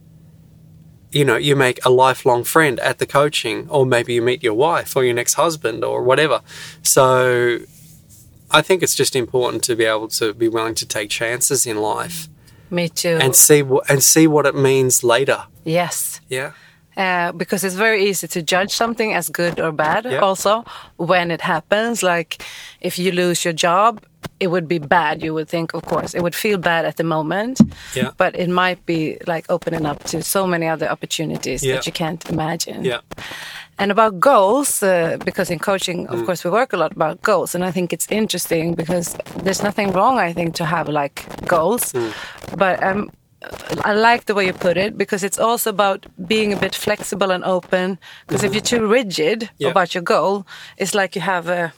[1.11, 4.53] You know, you make a lifelong friend at the coaching, or maybe you meet your
[4.53, 6.41] wife or your next husband or whatever.
[6.83, 7.59] So
[8.51, 11.77] I think it's just important to be able to be willing to take chances in
[11.77, 12.27] life
[12.69, 13.17] Me too.
[13.21, 15.43] and see wh- and see what it means later.
[15.65, 16.21] yes.
[16.29, 16.51] Yeah.
[16.99, 20.19] Uh, because it's very easy to judge something as good or bad Yeah.
[20.27, 20.63] also
[20.97, 22.31] when it happens like
[22.81, 23.91] if you lose your job
[24.39, 27.03] it would be bad you would think of course it would feel bad at the
[27.03, 27.55] moment
[27.95, 28.11] Yeah.
[28.17, 31.75] but it might be like opening up to so many other opportunities Yeah.
[31.75, 32.99] that you can't imagine Yeah.
[33.77, 36.13] and about goals uh, because in coaching Mm.
[36.13, 39.07] of course we work a lot about goals and i think it's interesting because
[39.45, 42.11] there's nothing wrong i think to have like goals Mm.
[42.57, 43.09] but um,
[43.85, 47.31] I like the way you put it because it's also about being a bit flexible
[47.31, 47.97] and open.
[48.27, 49.63] Because if you're too rigid Mm-hmm.
[49.63, 49.71] Yeah.
[49.71, 50.45] about your goal,
[50.77, 51.71] it's like you have a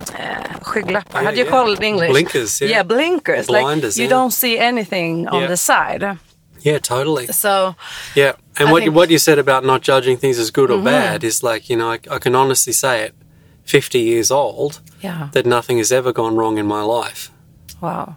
[0.00, 1.12] uh, skygglappar.
[1.12, 1.50] How Yeah, do you yeah.
[1.50, 2.10] call it in English?
[2.10, 2.82] Blinkers, yeah.
[2.82, 3.46] blinkers.
[3.46, 4.16] Blinders, like you yeah.
[4.18, 5.48] don't see anything on Yeah.
[5.48, 6.18] the side.
[6.60, 7.26] Yeah, totally.
[7.28, 7.76] So
[8.14, 8.96] Yeah, and I what you, Mm-hmm.
[8.98, 11.92] what you said about not judging things as good or bad is like you know
[11.92, 13.14] I, I can honestly say it,
[13.64, 17.30] fifty years old, yeah, that nothing has ever gone wrong in my life.
[17.80, 18.16] wow,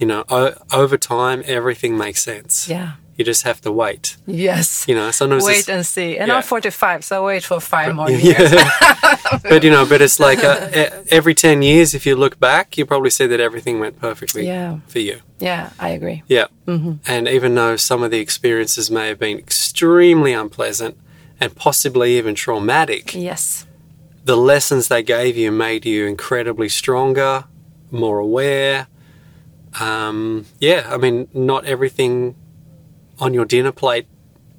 [0.00, 2.66] You know, o- over time everything makes sense.
[2.68, 4.16] yeah, You just have to wait.
[4.26, 4.86] yes.
[4.88, 6.16] You know, sometimes Wait and see.
[6.16, 6.36] And yeah.
[6.36, 8.50] I'm 45, so I wait for five more years.
[8.50, 8.70] yeah,
[9.42, 12.78] but you know, but it's like uh, e- every ten years, if you look back,
[12.78, 14.78] you probably see that everything went perfectly Yeah.
[14.88, 15.20] for you.
[15.38, 16.22] Yeah, I agree.
[16.28, 16.46] Yeah.
[16.66, 20.96] And even though some of the experiences may have been extremely unpleasant
[21.40, 23.66] and possibly even traumatic, Yes.
[24.24, 27.44] the lessons they gave you made you incredibly stronger,
[27.90, 28.86] more aware.
[29.78, 32.34] Um, yeah, I mean, not everything
[33.18, 34.06] on your dinner plate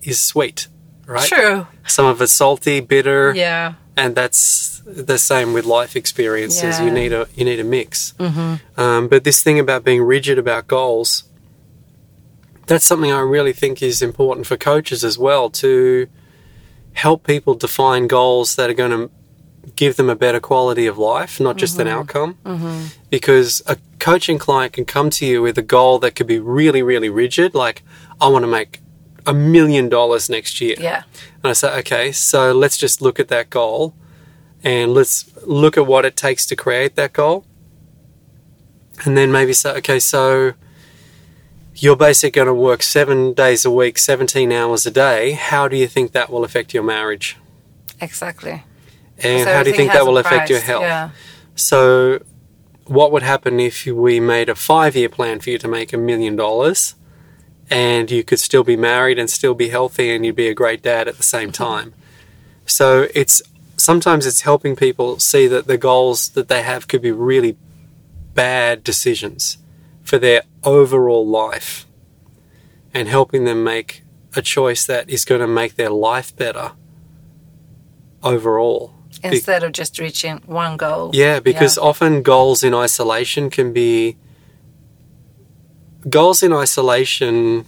[0.04, 0.67] is sweet,
[1.06, 1.28] right?
[1.28, 1.67] True.
[1.88, 3.74] Some of it's salty, bitter, Yeah.
[3.97, 6.80] and that's the same with life experiences.
[6.80, 8.13] You need a you need a mix.
[8.78, 11.24] Um, but this thing about being rigid about goals,
[12.67, 16.08] that's something I really think is important for coaches as well to
[16.93, 19.10] help people define goals that are going to
[19.76, 22.00] give them a better quality of life, not just an mm-hmm.
[22.00, 22.38] outcome.
[22.45, 22.86] Mm-hmm.
[23.10, 26.82] Because a coaching client can come to you with a goal that could be really,
[26.82, 27.84] really rigid, like
[28.19, 28.82] I want to make
[29.26, 30.76] a million dollars next year.
[30.80, 31.04] Yeah.
[31.43, 33.93] And I say, okay, so let's just look at that goal
[34.63, 37.45] and let's look at what it takes to create that goal.
[39.06, 40.54] And then maybe say, okay, so
[41.76, 45.32] you're basically going to work seven days a week, 17 hours a day.
[45.32, 47.38] How do you think that will affect your marriage?
[48.00, 48.63] Exactly.
[49.23, 50.84] And So how do you think that will affect your health?
[50.84, 51.10] Yeah.
[51.55, 52.23] So,
[52.86, 55.97] what would happen if we made a five year plan for you to make a
[55.97, 56.95] million dollars
[57.69, 60.81] and you could still be married and still be healthy and you'd be a great
[60.81, 61.93] dad at the same time?
[62.65, 63.41] So, it's
[63.77, 67.57] sometimes it's helping people see that the goals that they have could be really
[68.34, 69.57] bad decisions
[70.03, 71.86] for their overall life
[72.93, 74.03] and helping them make
[74.36, 76.71] a choice that is going to make their life better
[78.23, 78.93] overall.
[79.24, 81.12] Instead of just reaching one goal.
[81.13, 84.17] yeah, because often goals in isolation can be
[86.10, 87.66] goals in isolation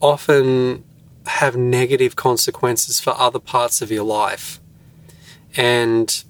[0.00, 0.84] often
[1.26, 4.60] have negative consequences for other parts of your life.
[5.56, 6.24] And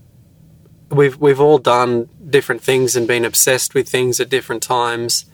[0.90, 5.26] we've we've all done different things and been obsessed with things at different times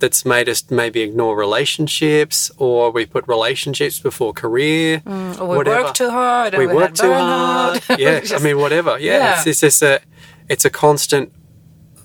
[0.00, 5.02] that's made us maybe ignore relationships or we put relationships before career.
[5.06, 5.84] Or we whatever.
[5.84, 6.54] work too hard.
[6.54, 7.80] we and work too hard.
[7.82, 7.98] burnout.
[8.30, 8.98] yeah, I mean whatever.
[8.98, 9.38] Yeah, Yeah.
[9.38, 10.00] It's, it's just a
[10.48, 11.32] it's a constant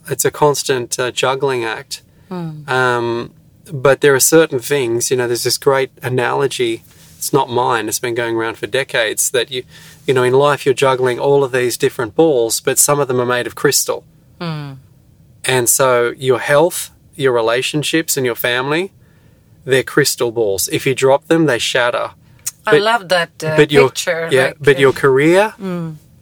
[0.08, 2.04] it's a constant uh, juggling act.
[2.30, 2.70] Hmm.
[2.70, 3.34] Um,
[3.72, 5.10] but there are certain things.
[5.10, 6.84] You know, there's this great analogy.
[7.18, 7.88] It's not mine.
[7.88, 9.32] It's been going around for decades.
[9.32, 9.64] That you
[10.06, 13.20] you know in life you're juggling all of these different balls, but some of them
[13.20, 14.04] are made of crystal.
[14.39, 14.74] Hmm.
[15.43, 18.91] And so your health, your relationships, and your family.
[19.66, 20.68] they're crystal balls.
[20.70, 22.11] If you drop them, they shatter.
[22.68, 24.30] I love that uh, but your picture.
[24.32, 25.53] yeah, like, but uh, your career,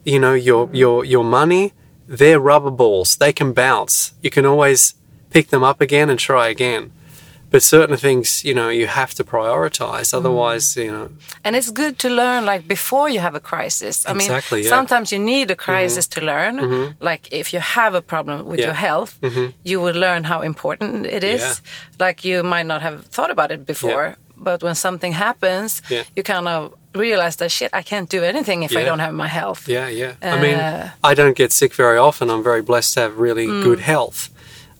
[0.05, 1.73] you know, your your your money,
[2.07, 3.15] they're rubber balls.
[3.17, 4.13] They can bounce.
[4.21, 4.95] You can always
[5.29, 6.91] pick them up again and try again.
[7.53, 10.07] But certain things, you know, you have to prioritize.
[10.17, 11.07] Otherwise, you know,
[11.45, 13.95] And it's good to learn like before you have a crisis.
[14.07, 14.71] I Exactly, mean, yeah.
[14.71, 14.77] Mm-hmm.
[14.77, 16.55] sometimes you need a crisis to learn.
[17.09, 18.65] Like if you have a problem with Yeah.
[18.69, 19.11] your health,
[19.69, 21.41] you will learn how important it is.
[21.41, 22.05] Yeah.
[22.07, 26.03] Like you might not have thought about it before, but when something happens, Yeah.
[26.15, 29.27] you kind of realize that shit, I can't do anything if I don't have my
[29.39, 29.61] health.
[29.67, 30.13] yeah, yeah.
[30.35, 32.29] I mean, Uh, I don't get sick very often.
[32.29, 34.29] I'm very blessed to have really good health.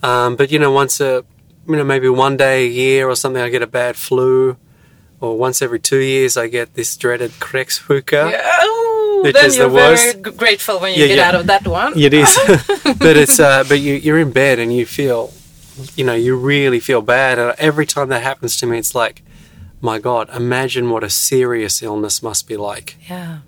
[0.02, 1.24] Um, but you know, once a
[1.68, 4.58] you know maybe one day a year or something, I get a bad flu,
[5.20, 8.32] or once every two years, I get this dreaded kräksjuka.
[8.32, 8.66] Yeah.
[8.66, 10.18] Ooh, Which then is you're the worst.
[10.18, 11.28] very grateful when you Yeah, get yeah.
[11.30, 11.94] out of that one.
[11.98, 12.38] It is,
[13.00, 15.32] but it's uh, but you you're in bed and you feel,
[15.96, 17.40] you know, you really feel bad.
[17.40, 19.22] And every time that happens to me, it's like,
[19.82, 22.96] my God, imagine what a serious illness must be like.
[23.10, 23.40] Yeah.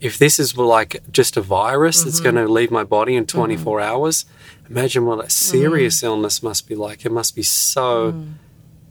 [0.00, 2.36] If this is like just a virus that's Mm-hmm.
[2.36, 4.24] going to leave my body in 24 hours,
[4.70, 6.98] imagine what a serious illness must be like.
[7.08, 8.32] It must be so Mm.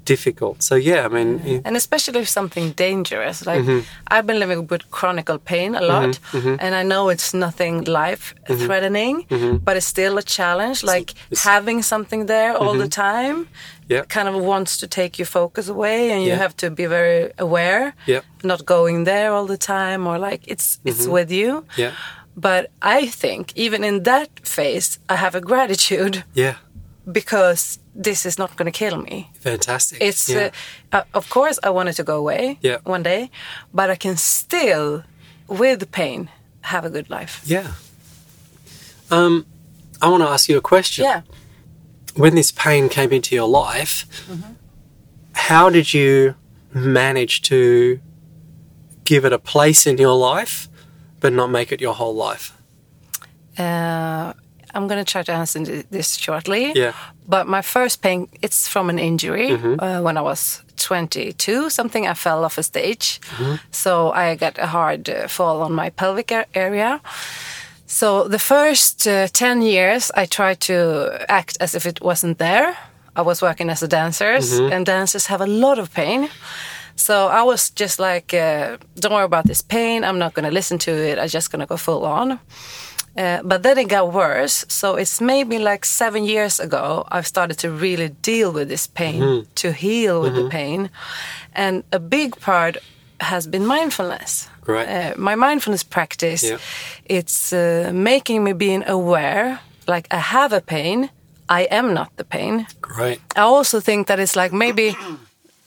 [0.06, 0.64] difficult.
[0.64, 3.80] So yeah, I mean, y- and especially if something dangerous like Mm-hmm.
[4.14, 6.20] i've been living with chronic pain a lot
[6.64, 8.24] and i know it's nothing life
[8.66, 9.16] threatening
[9.66, 11.34] but it's still a challenge like Mm-hmm.
[11.34, 13.38] it's- having something there all the time
[13.94, 14.04] Yeah.
[14.16, 16.42] kind of wants to take your focus away and you Yeah.
[16.46, 18.24] have to be very aware Yep.
[18.44, 21.14] not going there all the time or like it's it's Mm-hmm.
[21.18, 21.50] with you
[21.84, 21.92] yeah,
[22.42, 26.56] but i think even in that phase i have a gratitude yeah,
[27.12, 29.98] because this is not going to kill me fantastic.
[30.02, 30.50] it's yeah.
[30.94, 32.78] uh, uh, of course I wanted to go away Yeah.
[32.94, 33.30] one day,
[33.74, 35.04] but I can still,
[35.48, 36.30] with pain,
[36.62, 37.42] have a good life.
[37.46, 37.68] yeah.
[39.12, 39.46] Um,
[40.02, 41.04] I want to ask you a question.
[41.06, 41.22] Yeah.
[42.16, 44.54] when this pain came into your life, Mm-hmm.
[45.34, 46.36] how did you
[46.74, 48.00] manage to
[49.04, 50.69] give it a place in your life,
[51.20, 52.52] but not make it your whole life?
[53.58, 54.34] Uh,
[54.74, 55.60] I'm going to try to answer
[55.92, 56.72] this shortly.
[56.76, 56.94] Yeah.
[57.28, 59.80] But my first pain, it's from an injury Mm-hmm.
[59.80, 63.20] uh, when I was 22, something I fell off a stage.
[63.38, 63.56] Mm-hmm.
[63.72, 67.02] So I got a hard uh, fall on my pelvic area.
[67.88, 72.78] So the first uh, 10 years, I tried to act as if it wasn't there.
[73.16, 74.72] I was working as a dancer, Mm-hmm.
[74.74, 76.30] and dancers have a lot of pain.
[77.00, 80.04] So I was just like, uh, don't worry about this pain.
[80.04, 81.18] I'm not going to listen to it.
[81.18, 82.40] I'm just going to go full on.
[83.18, 84.66] Uh, but then it got worse.
[84.68, 89.46] So it's maybe like seven years ago, I've started to really deal with this pain,
[89.56, 90.90] to heal with the pain.
[91.56, 92.78] And a big part
[93.22, 94.48] has been mindfulness.
[94.62, 94.88] Great.
[94.88, 96.58] Uh, my mindfulness practice, Yeah.
[97.06, 101.10] it's uh, making me being aware, like I have a pain,
[101.50, 102.68] I am not the pain.
[102.82, 103.20] Great.
[103.36, 104.96] I also think that it's like maybe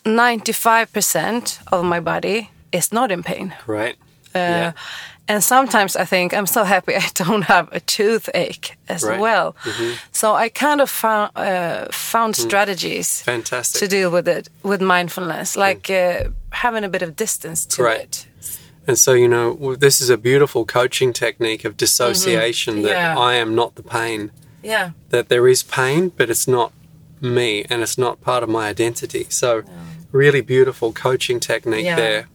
[0.05, 3.55] 95% of my body is not in pain.
[3.67, 3.97] Right.
[4.35, 4.73] Uh, yeah.
[5.29, 9.21] And sometimes I think I'm so happy I don't have a toothache as Right.
[9.21, 9.55] well.
[10.11, 13.81] So I kind of found, uh, found strategies Fantastic.
[13.81, 18.01] to deal with it with mindfulness, like uh, having a bit of distance to Right.
[18.01, 18.27] it.
[18.87, 23.17] And so, you know, this is a beautiful coaching technique of dissociation that Mm-hmm.
[23.19, 23.33] Yeah.
[23.33, 24.31] I am not the pain,
[24.63, 24.91] Yeah.
[25.11, 26.73] that there is pain, but it's not
[27.21, 29.27] me and it's not part of my identity.
[29.29, 29.63] So,
[30.13, 31.97] really beautiful coaching technique Yeah.
[31.97, 32.29] there,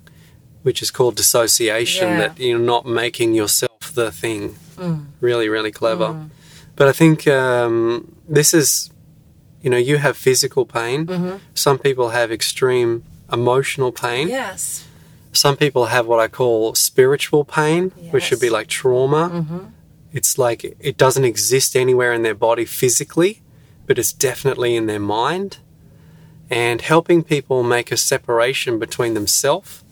[0.63, 2.17] which is called dissociation, Yeah.
[2.19, 4.55] that you're not making yourself the thing.
[4.77, 5.05] Mm.
[5.21, 6.29] Really, really clever.
[6.75, 8.89] But I think um, this is,
[9.61, 11.07] you know, you have physical pain.
[11.07, 11.37] Mm-hmm.
[11.53, 14.27] Some people have extreme emotional pain.
[14.27, 14.85] Yes.
[15.31, 19.71] Some people have what I call spiritual pain, which should be like trauma.
[20.13, 23.41] It's like it doesn't exist anywhere in their body physically,
[23.85, 25.57] but it's definitely in their mind.
[26.49, 29.83] And helping people make a separation between themselves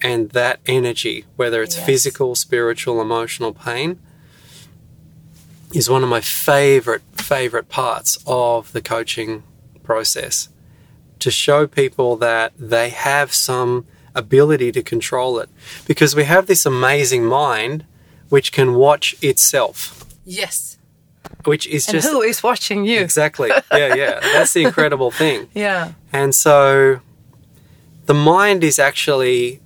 [0.00, 1.86] and that energy, whether it's Yes.
[1.86, 3.98] physical, spiritual, emotional pain,
[5.72, 9.42] is one of my favorite, favorite parts of the coaching
[9.82, 10.48] process.
[11.20, 15.48] To show people that they have some ability to control it.
[15.86, 17.84] Because we have this amazing mind
[18.28, 20.71] which can watch itself, Yes.
[21.46, 22.08] Which is And just.
[22.08, 23.00] who is watching you?
[23.00, 23.50] Exactly.
[23.72, 24.20] Yeah, yeah.
[24.20, 25.48] That's the incredible thing.
[25.54, 25.92] Yeah.
[26.12, 27.00] And so
[28.06, 29.60] the mind is actually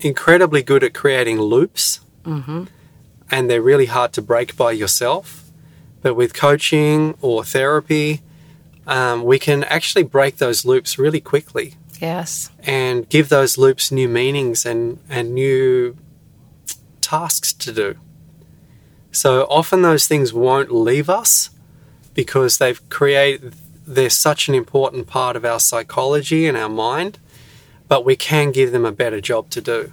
[0.00, 2.00] incredibly good at creating loops.
[2.24, 2.64] Mm-hmm.
[3.30, 5.44] And they're really hard to break by yourself.
[6.02, 8.20] But with coaching or therapy,
[8.86, 12.50] um, we can actually break those loops really quickly Yes.
[12.64, 15.96] and give those loops new meanings and, and new
[17.00, 17.94] tasks to do.
[19.12, 21.50] So often those things won't leave us
[22.14, 23.54] because they've created
[23.86, 27.18] they're such an important part of our psychology and our mind,
[27.88, 29.92] but we can give them a better job to do.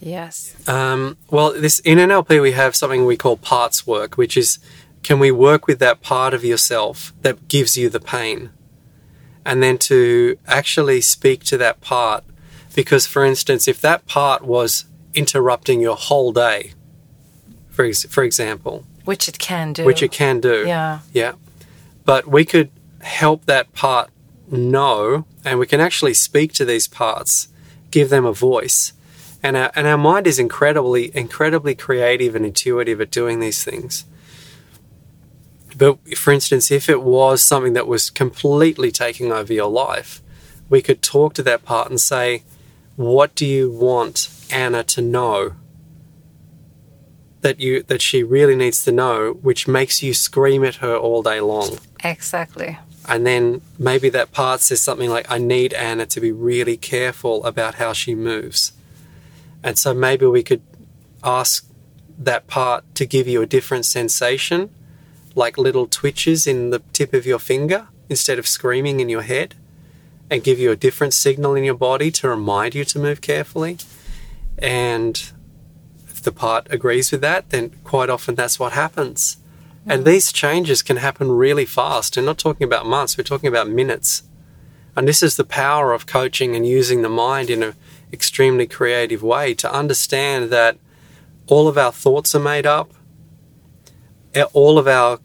[0.00, 0.56] Yes.
[0.68, 4.58] Um, well, this in NLP we have something we call parts work, which is
[5.02, 8.50] can we work with that part of yourself that gives you the pain,
[9.44, 12.24] and then to actually speak to that part,
[12.74, 14.84] because for instance, if that part was
[15.14, 16.72] interrupting your whole day,
[17.72, 19.84] for ex- for example, Which it can do.
[19.84, 21.00] which it can do, Yeah.
[21.12, 21.32] yeah,
[22.04, 22.70] but we could
[23.00, 24.10] help that part
[24.50, 27.48] know, and we can actually speak to these parts,
[27.90, 28.92] give them a voice.
[29.42, 34.04] And our, and our mind is incredibly, incredibly creative and intuitive at doing these things.
[35.76, 40.22] But for instance, if it was something that was completely taking over your life,
[40.68, 42.44] we could talk to that part and say,
[42.96, 45.54] What do you want Anna to know?
[47.42, 51.22] That you that she really needs to know, which makes you scream at her all
[51.22, 51.78] day long.
[52.02, 52.78] Exactly.
[53.08, 57.44] and then maybe that part says something like i need anna to be really careful
[57.44, 58.72] about how she moves.
[59.64, 60.62] And so maybe we could
[61.22, 61.66] ask
[62.18, 64.70] that part to give you a different sensation
[65.34, 69.54] like little twitches in the tip of your finger instead of screaming in your head
[70.30, 73.78] and give you a different signal in your body to remind you to move carefully.
[74.58, 75.32] And
[76.22, 79.38] if the part agrees with that then quite often that's what happens
[79.86, 80.04] and mm.
[80.04, 82.16] these changes can happen really fast.
[82.16, 84.22] We're not talking about months, we're talking about minutes.
[84.94, 87.74] And this is the power of coaching and using the mind in an
[88.12, 90.76] extremely creative way to understand that
[91.46, 92.92] all of our thoughts are made up,
[94.52, 95.18] all of our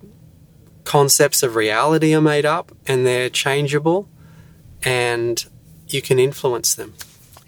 [0.86, 4.08] concepts of reality are made up, and they're changeable,
[4.84, 5.46] and
[5.88, 6.94] you can influence them.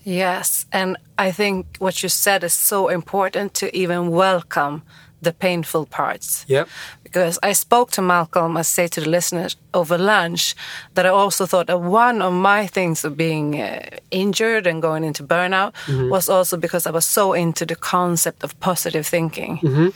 [0.09, 0.65] Yes.
[0.71, 4.81] And I think what you said is so important to even welcome
[5.21, 6.45] the painful parts.
[6.47, 6.67] Yep.
[7.03, 10.55] because I spoke to Malcolm, I say to the listeners over lunch,
[10.93, 13.79] that I also thought that one of my things of being uh,
[14.11, 15.73] injured and going into burnout
[16.09, 19.91] was also because I was so into the concept of positive thinking.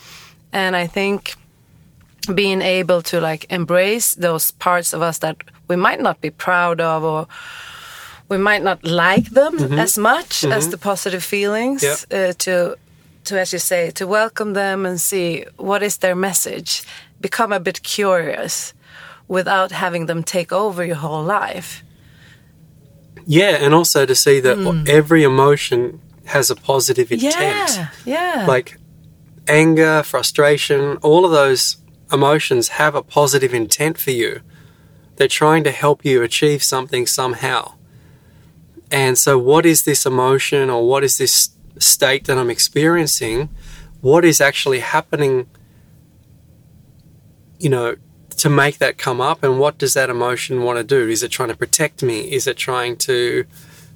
[0.52, 1.34] And I think
[2.34, 5.36] being able to like embrace those parts of us that
[5.68, 7.26] we might not be proud of or
[8.34, 9.78] we might not like them mm-hmm.
[9.78, 10.70] as much as mm-hmm.
[10.70, 12.76] the positive feelings uh, to
[13.24, 16.82] to as you say to welcome them and see what is their message.
[17.20, 18.74] Become a bit curious
[19.28, 21.82] without having them take over your whole life.
[23.26, 24.84] Yeah, and also to see that hmm.
[24.86, 27.76] every emotion has a positive intent.
[27.76, 28.46] yeah yeah.
[28.48, 28.78] Like
[29.46, 31.76] anger, frustration, all of those
[32.12, 34.40] emotions have a positive intent for you.
[35.16, 37.74] They're trying to help you achieve something somehow.
[38.90, 43.48] And so, what is this emotion or what is this state that I'm experiencing?
[44.00, 45.48] What is actually happening,
[47.58, 47.96] you know,
[48.36, 49.42] to make that come up?
[49.42, 51.08] And what does that emotion want to do?
[51.08, 52.32] Is it trying to protect me?
[52.32, 53.44] Is it trying to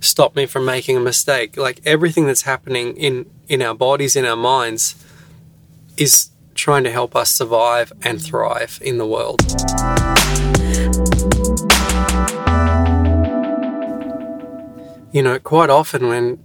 [0.01, 1.57] stop me from making a mistake?
[1.57, 4.95] Like everything that's happening in, in our bodies, in our minds,
[5.97, 10.18] is trying to help us survive and thrive in the world.
[15.19, 16.45] You know, quite often when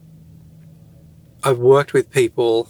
[1.44, 2.70] I've worked with people,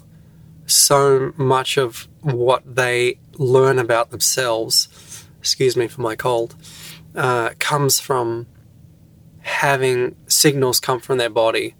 [0.65, 4.89] so much of what they learn about themselves,
[5.39, 6.57] excuse me for my cold,
[7.15, 8.47] uh, comes from
[9.43, 11.73] having signals come from their body.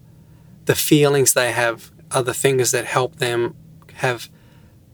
[0.68, 3.58] The feelings they have are the things that help them
[3.96, 4.30] have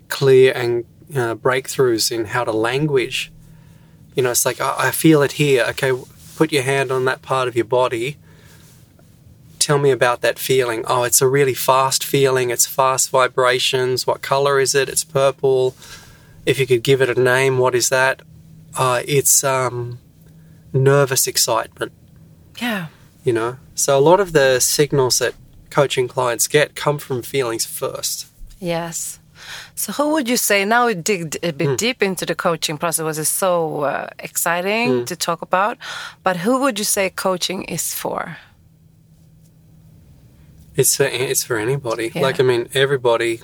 [0.08, 3.32] clear and uh, breakthroughs in how to language.
[4.16, 5.66] You know, it's like, I, I feel it here.
[5.70, 5.92] Okay,
[6.36, 8.18] put your hand on that part of your body.
[9.70, 10.84] Tell me about that feeling.
[10.88, 12.50] Oh, it's a really fast feeling.
[12.50, 14.08] It's fast vibrations.
[14.08, 14.90] What color is it?
[14.90, 15.76] It's purple.
[16.44, 18.24] If you could give it a name, what is that?
[18.76, 20.00] Uh, it's um,
[20.74, 21.92] nervous excitement
[22.62, 22.88] yeah
[23.24, 25.34] you know so a lot of the signals that
[25.70, 28.28] coaching clients get come from feelings first
[28.60, 29.20] Yes.
[29.74, 33.06] So, who would you say now we dig a bit deep into the coaching process,
[33.06, 35.78] which is so uh, exciting to talk about?
[36.24, 38.38] But who would you say coaching is for?
[40.80, 42.22] It's for it's for anybody Yeah.
[42.22, 43.42] like i mean everybody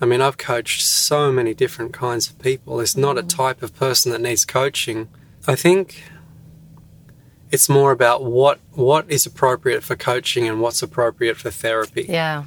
[0.00, 3.28] i mean i've coached so many different kinds of people It's not a mm.
[3.28, 5.08] type of person that needs coaching
[5.46, 6.02] i think
[7.50, 12.44] it's more about what what is appropriate for coaching and what's appropriate for therapy Yeah.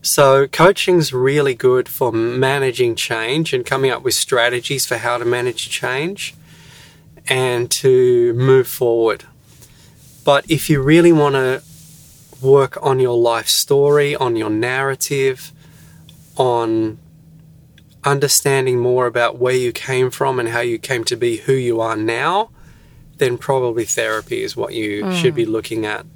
[0.00, 5.24] So, coaching's really good for managing change and coming up with strategies for how to
[5.24, 6.36] manage change
[7.26, 9.24] and to move forward.
[10.24, 11.62] But if you really want to
[12.42, 15.52] work on your life story, on your narrative,
[16.36, 16.98] on
[18.04, 21.80] understanding more about where you came from and how you came to be who you
[21.80, 22.50] are now,
[23.18, 25.20] then probably therapy is what you mm.
[25.20, 26.06] should be looking at.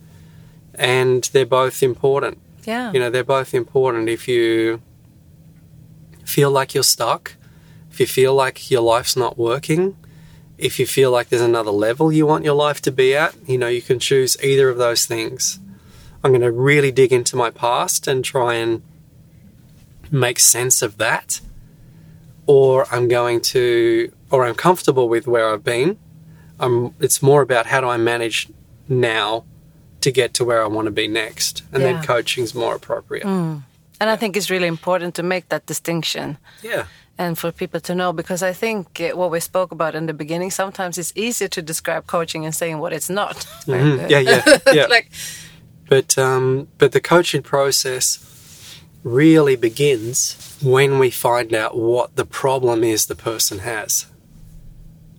[0.74, 2.38] And they're both important.
[2.64, 2.92] Yeah.
[2.92, 4.08] You know, they're both important.
[4.08, 4.80] If you
[6.24, 7.34] feel like you're stuck,
[7.90, 9.96] if you feel like your life's not working,
[10.56, 13.58] if you feel like there's another level you want your life to be at, you
[13.58, 15.58] know, you can choose either of those things.
[16.24, 18.82] I'm going to really dig into my past and try and
[20.10, 21.40] make sense of that.
[22.46, 25.98] Or I'm going to, or I'm comfortable with where I've been.
[26.60, 28.48] Um, it's more about how do I manage
[28.88, 29.44] now
[30.00, 31.62] to get to where I want to be next.
[31.72, 31.92] And Yeah.
[31.92, 33.24] then coaching's more appropriate.
[33.24, 36.86] And I think it's really important to make that distinction Yeah.
[37.18, 40.12] and for people to know because I think uh, what we spoke about in the
[40.12, 43.46] beginning, sometimes it's easier to describe coaching and saying what it's not.
[43.66, 44.10] Mhm.
[44.10, 44.86] Yeah, yeah, yeah.
[44.86, 45.08] like,
[45.92, 52.82] But um, but the coaching process really begins when we find out what the problem
[52.82, 54.06] is the person has.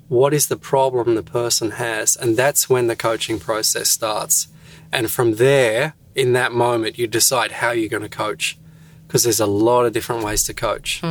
[0.08, 4.48] What is the problem the person has, and that's when the coaching process starts.
[4.92, 8.58] And from there, in that moment, you decide how you're going to coach,
[9.06, 11.04] because there's a lot of different ways to coach.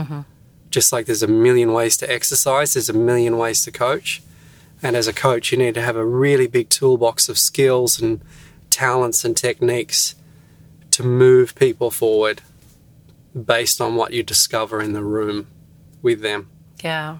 [0.71, 4.25] Just like there's a million ways to exercise, there's a million ways to coach.
[4.83, 8.21] And as a coach, you need to have a really big toolbox of skills and
[8.73, 10.15] talents and techniques
[10.91, 12.43] to move people forward
[13.33, 15.47] based on what you discover in the room
[16.03, 16.49] with them.
[16.83, 17.19] Yeah.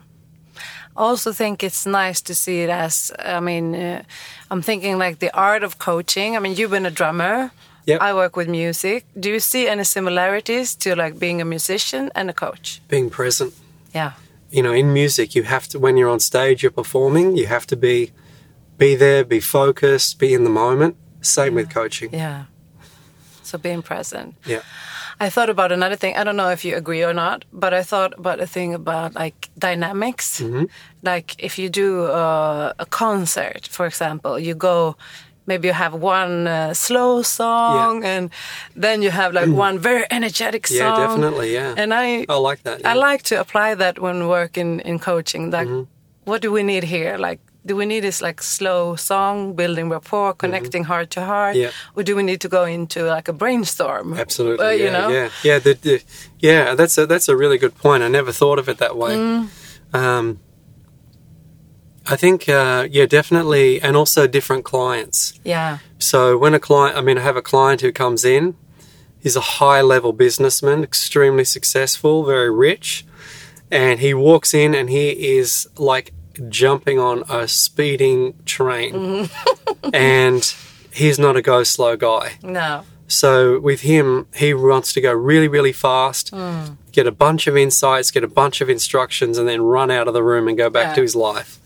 [0.95, 4.03] I also think it's nice to see it as, I mean, uh,
[4.51, 6.37] I'm thinking like the art of coaching.
[6.37, 7.51] I mean, you've been a drummer.
[7.87, 8.01] Yep.
[8.01, 9.07] I work with music.
[9.19, 12.81] Do you see any similarities to like being a musician and a coach?
[12.89, 13.55] Being present.
[13.95, 14.13] Yeah.
[14.51, 17.67] You know, in music, you have to, when you're on stage, you're performing, you have
[17.69, 18.13] to be,
[18.77, 20.97] be there, be focused, be in the moment.
[21.23, 22.13] Same with coaching.
[22.13, 22.45] Yeah.
[23.43, 24.35] So being present.
[24.47, 24.63] Yeah.
[25.21, 26.17] I thought about another thing.
[26.17, 29.15] I don't know if you agree or not, but I thought about a thing about
[29.15, 30.41] like dynamics.
[30.41, 30.65] Mm-hmm.
[31.03, 34.97] Like if you do uh, a concert, for example, you go.
[35.45, 38.31] Maybe you have one uh, slow song, and
[38.77, 40.79] then you have like one very energetic song.
[40.79, 41.53] Yeah, definitely.
[41.53, 41.75] Yeah.
[41.77, 42.75] And I, I like that.
[42.75, 42.91] I yeah.
[42.91, 42.99] Mm-hmm.
[43.01, 45.51] like to apply that when working in coaching.
[45.51, 45.69] Like,
[46.27, 47.19] what do we need here?
[47.19, 51.63] Like, do we need this like slow song, building rapport, connecting heart to heart, Mm-hmm.
[51.63, 51.97] Yeah.
[51.97, 54.15] or do we need to go into like a brainstorm?
[54.15, 54.67] Absolutely.
[54.67, 55.09] Uh, yeah, you know.
[55.11, 55.59] yeah, yeah.
[55.61, 56.03] The, the,
[56.41, 58.03] yeah, that's a that's a really good point.
[58.03, 59.15] I never thought of it that way.
[59.17, 59.49] Mm.
[59.95, 60.41] Um,
[62.05, 65.39] I think, uh, yeah, definitely, and also different clients.
[65.45, 65.79] Yeah.
[65.99, 68.57] So when a client, I mean, I have a client who comes in.
[69.21, 73.07] He's a high level businessman, extremely successful, very rich,
[73.71, 76.13] and he walks in and he is like
[76.49, 79.91] jumping on a speeding train, mm-hmm.
[79.95, 80.55] and
[80.93, 82.35] he's not a go slow guy.
[82.43, 82.85] No.
[83.07, 86.77] So with him, he wants to go really, really fast, mm.
[86.93, 90.15] get a bunch of insights, get a bunch of instructions, and then run out of
[90.15, 90.95] the room and go back Yeah.
[90.95, 91.59] to his life.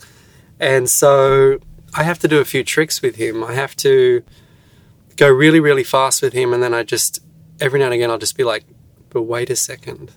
[0.59, 1.59] And so
[1.95, 3.45] I have to do a few tricks with him.
[3.45, 4.24] I have to
[5.16, 7.20] go really, really fast with him, and then I just
[7.61, 8.64] every now and again I'll just be like,
[9.11, 10.12] "But wait a second,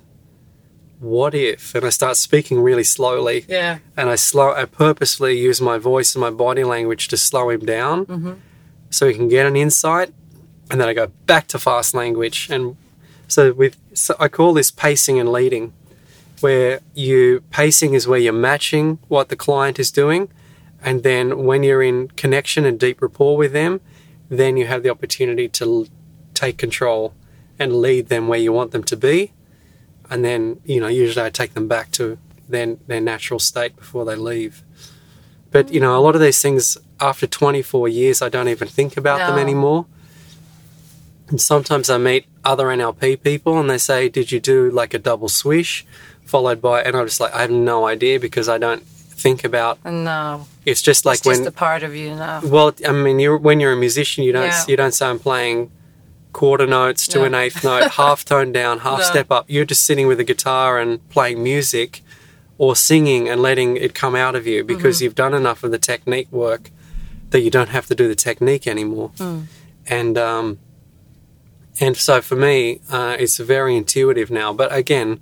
[1.00, 3.80] what if?" And I start speaking really slowly Yeah.
[3.98, 4.52] and I slow.
[4.54, 8.34] I purposely use my voice and my body language to slow him down, mm-hmm.
[8.90, 10.14] so he can get an insight,
[10.70, 12.48] and then I go back to fast language.
[12.52, 12.76] And
[13.28, 15.74] so with so I call this pacing and leading,
[16.42, 20.30] where you pacing is where you're matching what the client is doing,
[20.84, 23.82] and then when you're in connection and deep rapport with them,
[24.30, 25.88] then you have the opportunity to l-
[26.34, 27.14] take control
[27.58, 29.34] and lead them where you want them to be
[30.10, 34.06] and then you know usually I take them back to their their natural state before
[34.06, 34.64] they leave.
[35.52, 38.98] But you know, a lot of these things after 24 years, I don't even think
[38.98, 39.86] about them anymore.
[41.30, 45.00] And sometimes I meet other NLP people and they say, "Did you do like a
[45.00, 45.86] double swish?"
[46.26, 49.84] Followed by, and I'm just like, I have no idea because I don't think about.
[49.84, 50.46] No.
[50.66, 52.42] It's just like it's when just a part of you now.
[52.44, 54.66] well, I mean, you're, when you're a musician, you don't Yeah.
[54.68, 55.72] you don't say I'm playing
[56.34, 57.26] quarter notes to No.
[57.26, 59.06] an eighth note, half tone down, half No.
[59.06, 59.46] step up.
[59.48, 62.02] You're just sitting with a guitar and playing music,
[62.58, 65.04] or singing and letting it come out of you because Mm-hmm.
[65.06, 66.70] you've done enough of the technique work
[67.30, 69.12] that you don't have to do the technique anymore.
[69.18, 69.44] Mm.
[69.88, 70.60] And um,
[71.80, 74.52] and so for me, uh, it's very intuitive now.
[74.52, 75.20] But again,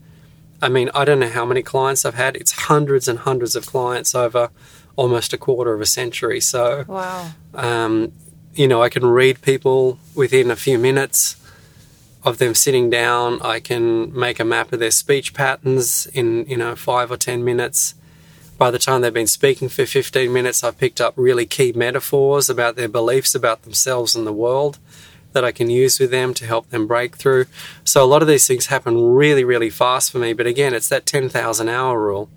[0.62, 2.36] I mean, I don't know how many clients I've had.
[2.36, 4.50] It's hundreds and hundreds of clients over
[4.96, 6.42] almost a quarter of a century.
[6.42, 7.30] So, Wow.
[7.54, 8.12] um,
[8.58, 11.36] you know, I can read people within a few minutes
[12.24, 13.40] of them sitting down.
[13.42, 17.44] I can make a map of their speech patterns in, you know, five or 10
[17.44, 17.94] minutes.
[18.58, 22.50] By the time they've been speaking for 15 minutes, I've picked up really key metaphors
[22.50, 24.80] about their beliefs about themselves and the world
[25.34, 27.46] that I can use with them to help them break through.
[27.84, 30.34] So a lot of these things happen really, really fast for me.
[30.34, 32.30] But again, it's that 10,000 hour rule,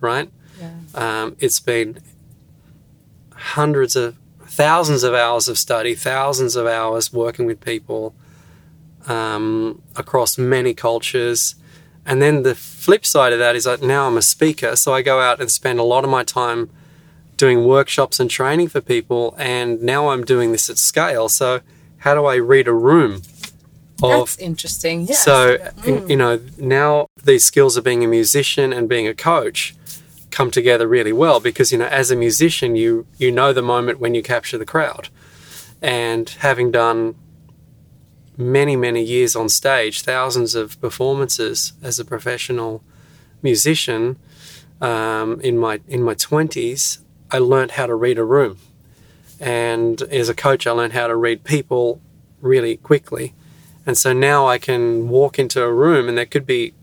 [0.00, 0.30] right?
[0.58, 0.70] Yeah.
[0.94, 2.00] Um, it's been
[3.34, 4.16] hundreds of
[4.56, 8.14] thousands of hours of study, thousands of hours working with people
[9.06, 11.56] um, across many cultures.
[12.06, 15.02] And then the flip side of that is that now I'm a speaker, so I
[15.02, 16.70] go out and spend a lot of my time
[17.36, 21.28] doing workshops and training for people, and now I'm doing this at scale.
[21.28, 21.60] So,
[21.98, 23.22] how do I read a room?
[24.02, 25.02] Of, That's interesting.
[25.02, 25.22] Yes.
[25.22, 26.08] So, mm.
[26.08, 29.74] you know, now these skills of being a musician and being a coach
[30.36, 33.98] come together really well because, you know, as a musician, you, you know the moment
[33.98, 35.08] when you capture the crowd.
[35.80, 37.14] And having done
[38.36, 42.84] many, many years on stage, thousands of performances as a professional
[43.40, 44.18] musician
[44.82, 46.98] um, in my in my twenties,
[47.30, 48.58] I learned how to read a room,
[49.40, 52.02] and as a coach, I learned how to read people
[52.42, 53.32] really quickly,
[53.86, 56.74] and so now I can walk into a room and there could be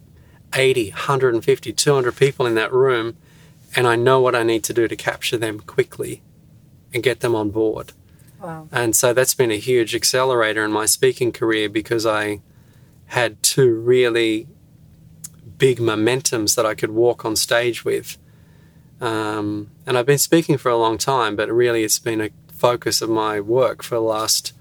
[0.55, 3.15] 80, 150, 200 people in that room,
[3.75, 6.21] and I know what I need to do to capture them quickly
[6.93, 7.93] and get them on board.
[8.39, 8.67] Wow.
[8.71, 12.41] And so that's been a huge accelerator in my speaking career because I
[13.07, 14.47] had two really
[15.57, 18.17] big momentums that I could walk on stage with.
[18.99, 23.01] Um, and I've been speaking for a long time, but really it's been a focus
[23.01, 24.53] of my work for the last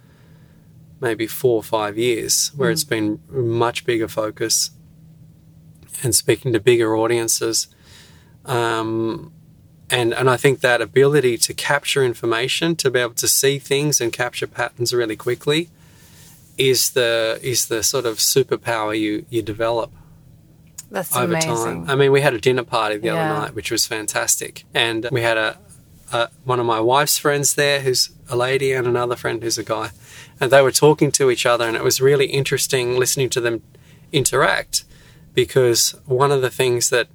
[1.01, 2.73] maybe four or five years, where mm.
[2.73, 4.71] it's been much bigger focus
[6.03, 7.67] and speaking to bigger audiences.
[8.45, 9.33] Um,
[9.91, 14.01] and and I think that ability to capture information, to be able to see things
[14.01, 15.69] and capture patterns really quickly,
[16.57, 19.93] is the is the sort of superpower you you develop.
[20.91, 21.55] That's over amazing.
[21.55, 21.91] time.
[21.91, 23.15] I mean, we had a dinner party the yeah.
[23.15, 25.59] other night, which was fantastic, and we had a,
[26.13, 29.65] a one of my wife's friends there, who's a lady, and another friend who's a
[29.65, 29.91] guy,
[30.41, 33.63] and they were talking to each other, and it was really interesting listening to them
[34.11, 34.85] interact
[35.35, 37.09] because one of the things that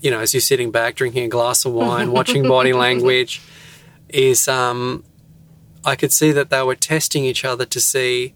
[0.00, 3.40] you know, as you're sitting back drinking a glass of wine, watching body language,
[4.08, 5.04] is um,
[5.84, 8.34] I could see that they were testing each other to see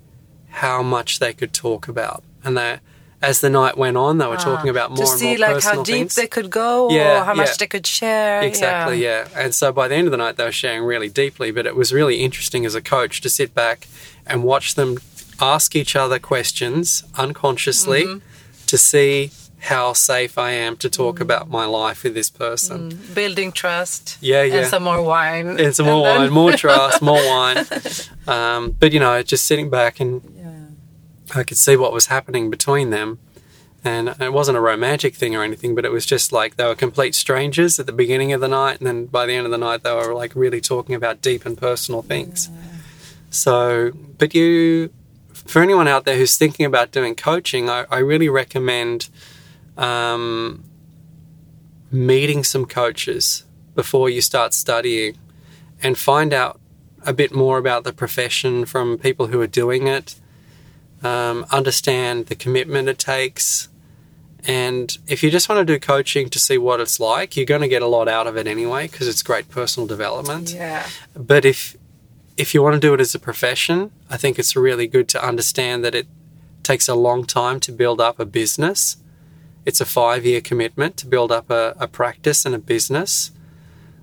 [0.50, 2.80] how much they could talk about, and they.
[3.24, 5.52] As the night went on, they were ah, talking about more to and see more
[5.52, 6.16] like how deep things.
[6.16, 8.42] they could go, yeah, or how much they could share.
[8.42, 9.28] Exactly, yeah.
[9.30, 9.44] yeah.
[9.44, 11.52] And so by the end of the night, they were sharing really deeply.
[11.52, 13.86] But it was really interesting as a coach to sit back
[14.26, 14.98] and watch them
[15.40, 18.66] ask each other questions unconsciously mm-hmm.
[18.66, 19.30] to see
[19.62, 21.20] how safe I am to talk mm.
[21.20, 22.90] about my life with this person.
[22.90, 23.14] Mm.
[23.14, 24.18] Building trust.
[24.20, 24.56] Yeah, yeah.
[24.56, 25.60] And some more wine.
[25.60, 27.64] And some more wine, more trust, more wine.
[28.26, 31.38] Um, but, you know, just sitting back and yeah.
[31.38, 33.20] I could see what was happening between them.
[33.84, 36.74] And it wasn't a romantic thing or anything, but it was just like they were
[36.74, 38.78] complete strangers at the beginning of the night.
[38.78, 41.46] And then by the end of the night, they were like really talking about deep
[41.46, 42.48] and personal things.
[42.52, 42.60] Yeah.
[43.30, 44.90] So, but you,
[45.32, 49.08] for anyone out there who's thinking about doing coaching, I, I really recommend
[49.76, 50.64] um,
[51.90, 53.44] meeting some coaches
[53.74, 55.16] before you start studying
[55.82, 56.60] and find out
[57.04, 60.14] a bit more about the profession from people who are doing it,
[61.02, 63.68] um, understand the commitment it takes.
[64.44, 67.60] And if you just want to do coaching to see what it's like, you're going
[67.60, 70.52] to get a lot out of it anyway because it's great personal development.
[70.52, 70.88] Yeah.
[71.14, 71.76] But if
[72.36, 75.24] if you want to do it as a profession, I think it's really good to
[75.24, 76.06] understand that it
[76.62, 78.96] takes a long time to build up a business
[79.64, 83.30] it's a five year commitment to build up a, a practice and a business.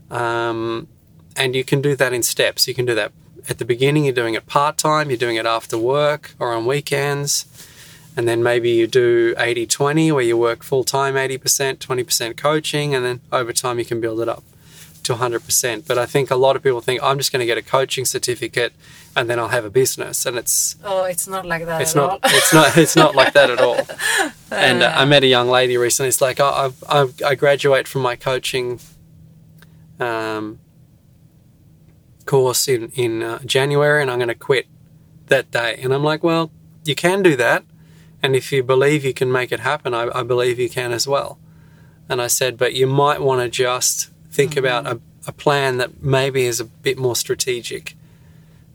[0.09, 0.87] Um,
[1.35, 2.67] and you can do that in steps.
[2.67, 3.11] You can do that
[3.47, 6.65] at the beginning, you're doing it part time, you're doing it after work or on
[6.65, 7.45] weekends.
[8.15, 12.93] And then maybe you do 80 20, where you work full time 80%, 20% coaching,
[12.93, 14.43] and then over time you can build it up
[15.09, 15.87] to 100%.
[15.87, 18.05] But I think a lot of people think I'm just going to get a coaching
[18.05, 18.73] certificate
[19.15, 21.81] and then I'll have a business, and it's oh, it's not like that.
[21.81, 22.19] It's not.
[22.23, 22.77] it's not.
[22.77, 23.79] It's not like that at all.
[24.51, 26.09] and uh, I met a young lady recently.
[26.09, 28.79] It's like I, I, I graduate from my coaching
[29.99, 30.59] um,
[32.25, 34.67] course in in uh, January, and I'm going to quit
[35.27, 35.79] that day.
[35.81, 36.51] And I'm like, well,
[36.85, 37.65] you can do that,
[38.21, 41.07] and if you believe you can make it happen, I, I believe you can as
[41.07, 41.39] well.
[42.07, 44.59] And I said, but you might want to just think mm-hmm.
[44.59, 47.95] about a, a plan that maybe is a bit more strategic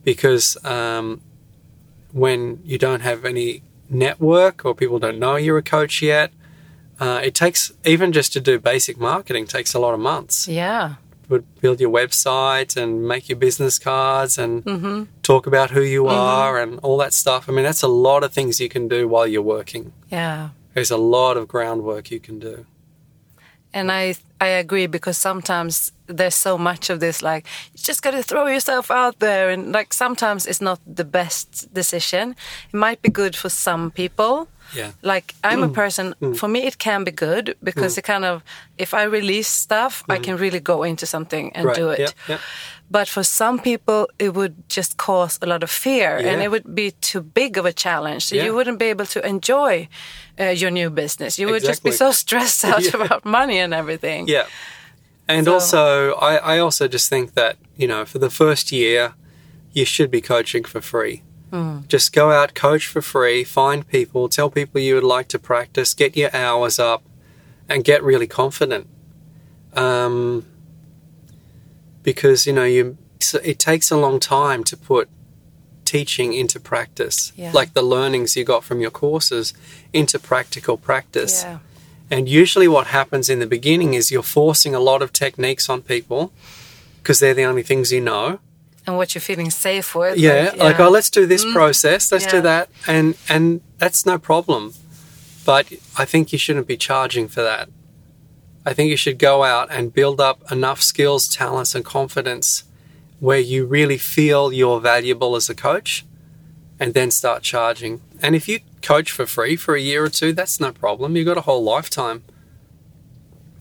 [0.04, 1.20] because um,
[2.12, 6.32] when you don't have any network or people don't know you're a coach yet,
[7.00, 10.46] uh, it takes even just to do basic marketing takes a lot of months.
[10.46, 10.94] Yeah.
[11.28, 15.04] Would build your website and make your business cards and mm-hmm.
[15.22, 16.14] talk about who you mm-hmm.
[16.14, 17.48] are and all that stuff.
[17.48, 19.92] I mean, that's a lot of things you can do while you're working.
[20.10, 20.50] Yeah.
[20.74, 22.66] There's a lot of groundwork you can do.
[23.74, 28.12] And I I agree because sometimes there's so much of this like you just got
[28.12, 32.36] to throw yourself out there and like sometimes it's not the best decision.
[32.72, 34.48] It might be good for some people.
[34.72, 34.92] Yeah.
[35.02, 35.74] Like I'm a mm.
[35.74, 36.36] person mm.
[36.36, 37.98] for me it can be good because mm.
[37.98, 38.42] it kind of
[38.78, 40.24] if I release stuff I mm-hmm.
[40.24, 41.98] can really go into something and Right, do it.
[42.00, 42.38] yeah, yeah.
[42.90, 46.74] But for some people, it would just cause a lot of fear, and it would
[46.74, 48.26] be too big of a challenge.
[48.26, 48.44] So Yeah.
[48.44, 49.88] you wouldn't be able to enjoy
[50.38, 51.38] uh, your new business.
[51.38, 53.02] You would just be so stressed out Yeah.
[53.02, 54.28] about money and everything.
[54.28, 54.46] Yeah.
[55.26, 59.14] And So- also, I, I also just think that, you know, for the first year,
[59.72, 61.22] you should be coaching for free.
[61.88, 65.94] Just go out, coach for free, find people, tell people you would like to practice,
[65.94, 67.02] get your hours up,
[67.68, 68.86] and get really confident.
[69.74, 70.44] Um,
[72.02, 72.98] because, you know, you
[73.42, 75.08] it takes a long time to put
[75.84, 77.52] teaching into practice, Yeah.
[77.52, 79.54] like the learnings you got from your courses
[79.92, 81.42] into practical practice.
[81.42, 81.58] Yeah.
[82.10, 85.80] And usually, what happens in the beginning is you're forcing a lot of techniques on
[85.82, 86.32] people
[86.98, 88.38] because they're the only things you know.
[88.86, 90.18] And what you're feeling safe with.
[90.18, 91.54] Yeah, like, oh, let's do this mm-hmm.
[91.54, 94.74] process, let's do that, and and that's no problem.
[95.46, 97.68] But I think you shouldn't be charging for that.
[98.66, 102.64] I think you should go out and build up enough skills, talents, and confidence
[103.20, 106.04] where you really feel you're valuable as a coach,
[106.78, 108.02] and then start charging.
[108.20, 111.16] And if you coach for free for a year or two, that's no problem.
[111.16, 112.22] You've got a whole lifetime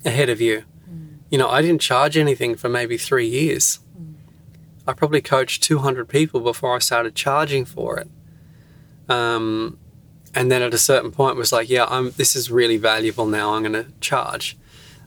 [0.04, 0.64] ahead of you.
[0.90, 1.20] Mm.
[1.30, 3.80] You know, I didn't charge anything for maybe three years.
[4.88, 8.08] I probably coached 200 people before I started charging for it.
[9.10, 9.78] Um,
[10.36, 13.54] and then at a certain point was like, yeah, I'm, this is really valuable now.
[13.54, 14.58] I'm going to charge.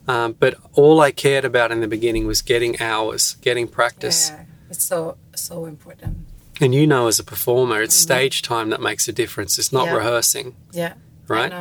[0.09, 4.31] Um, but all I cared about in the beginning was getting hours, getting practice.
[4.31, 6.19] Yeah, it's so so important.
[6.61, 9.59] And you know, as a performer, it's stage time that makes a difference.
[9.59, 9.97] It's not Yeah.
[9.97, 10.95] rehearsing, Yeah.
[11.27, 11.53] right?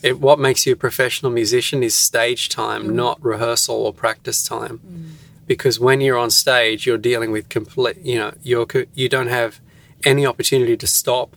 [0.00, 5.17] It, what makes you a professional musician is stage time, not rehearsal or practice time.
[5.48, 7.98] Because when you're on stage, you're dealing with complete.
[8.04, 9.60] You know, you're you don't have
[10.04, 11.36] any opportunity to stop.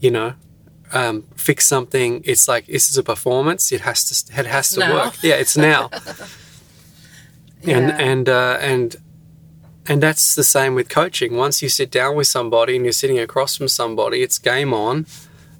[0.00, 0.34] You know,
[0.92, 2.20] um, fix something.
[2.24, 3.72] It's like this is a performance.
[3.72, 4.40] It has to.
[4.40, 4.94] It has to now.
[4.94, 5.22] work.
[5.22, 5.90] Yeah, it's now.
[7.64, 8.96] and and uh, and
[9.88, 11.36] and that's the same with coaching.
[11.36, 15.06] Once you sit down with somebody and you're sitting across from somebody, it's game on.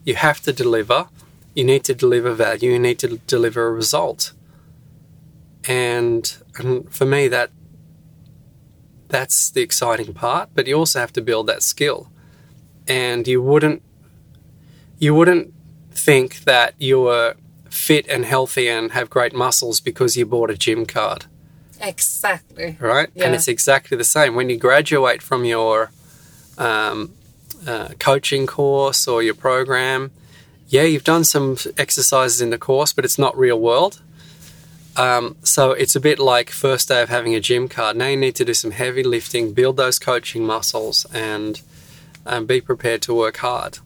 [0.04, 1.08] You have to deliver.
[1.54, 2.72] You need to deliver value.
[2.72, 4.32] You need to deliver a result.
[5.64, 7.50] And and for me, that
[9.08, 10.50] that's the exciting part.
[10.54, 12.10] But you also have to build that skill.
[12.88, 13.82] And you wouldn't
[14.98, 15.52] you wouldn't
[15.90, 17.34] think that you were
[17.68, 21.26] fit and healthy and have great muscles because you bought a gym card
[21.80, 22.76] Exactly.
[22.80, 23.08] right?
[23.14, 23.24] Yeah.
[23.26, 24.34] And it's exactly the same.
[24.34, 25.90] When you graduate from your
[26.58, 27.14] um,
[27.66, 30.10] uh, coaching course or your program,
[30.68, 34.00] yeah, you've done some exercises in the course, but it's not real world.
[34.96, 37.96] Um, so it's a bit like first day of having a gym card.
[37.96, 41.60] Now you need to do some heavy lifting, build those coaching muscles, and
[42.26, 43.78] um, be prepared to work hard.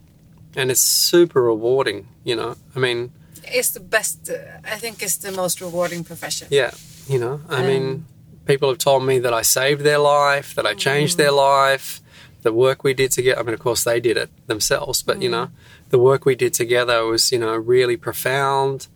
[0.57, 2.57] And it's super rewarding, you know.
[2.74, 3.12] I mean,
[3.44, 4.30] It's the best.
[4.30, 6.48] Uh, I think it's the most rewarding profession.
[6.50, 6.72] Yeah,
[7.07, 8.07] you know, I mean,
[8.46, 12.00] people have told me that I saved their life, that I changed their life,
[12.42, 13.38] the work we did together.
[13.38, 15.50] I mean, of course, they did it themselves, but you know,
[15.90, 18.88] the work we did together was, you know, really profound.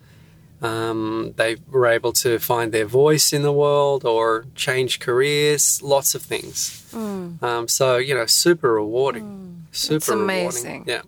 [0.61, 6.13] Um, they were able to find their voice in the world or change careers, lots
[6.15, 6.77] of things.
[6.93, 9.65] Um, so, you know, super rewarding.
[9.71, 10.23] Super rewarding.
[10.23, 10.83] amazing.
[10.87, 11.01] Yeah.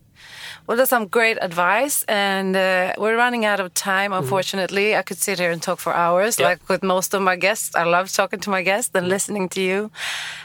[0.65, 4.13] Well, that's some great advice, and uh, we're running out of time.
[4.13, 6.47] Unfortunately, I could sit here and talk for hours, Yeah.
[6.49, 7.75] like with most of my guests.
[7.75, 9.91] I love talking to my guests and listening to you.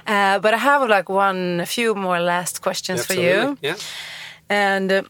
[0.09, 3.57] Uh, but I have like one, a few more last questions for you.
[3.63, 3.77] Yeah.
[4.51, 5.03] And uh,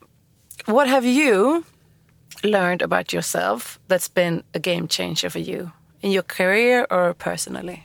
[0.66, 1.64] what have you
[2.44, 7.84] learned about yourself that's been a game changer for you in your career or personally?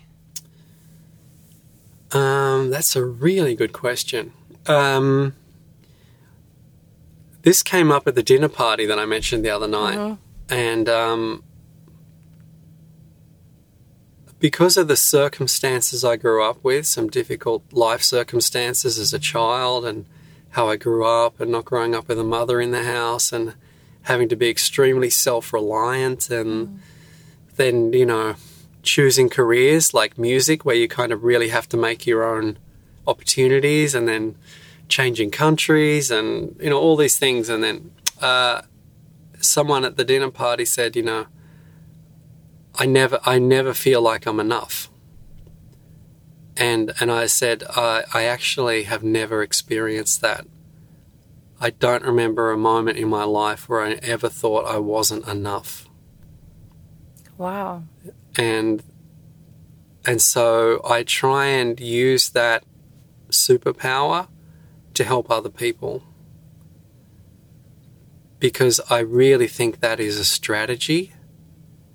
[2.11, 4.33] Um, that's a really good question.
[4.67, 5.33] Um,
[7.41, 10.17] this came up at the dinner party that I mentioned the other night,
[10.49, 11.43] and um,
[14.39, 19.83] because of the circumstances I grew up with, some difficult life circumstances as a child,
[19.83, 20.05] and
[20.51, 23.55] how I grew up, and not growing up with a mother in the house, and
[24.03, 26.79] having to be extremely self-reliant, and
[27.55, 28.35] then you know
[28.81, 32.57] choosing careers like music where you kind of really have to make your own
[33.07, 34.35] opportunities and then
[34.89, 37.49] changing countries and you know all these things.
[37.49, 37.91] And then
[38.21, 38.61] uh,
[39.39, 41.27] someone at the dinner party said you know
[42.75, 44.89] I never I never feel like I'm enough.
[46.57, 50.45] And and I said I, I actually have never experienced that
[51.63, 55.87] I don't remember a moment in my life where I ever thought I wasn't enough
[57.37, 57.83] Wow.
[58.37, 58.83] and
[60.05, 62.65] and so I try and use that
[63.29, 64.27] superpower
[64.93, 66.03] to help other people
[68.39, 71.13] because I really think that is a strategy,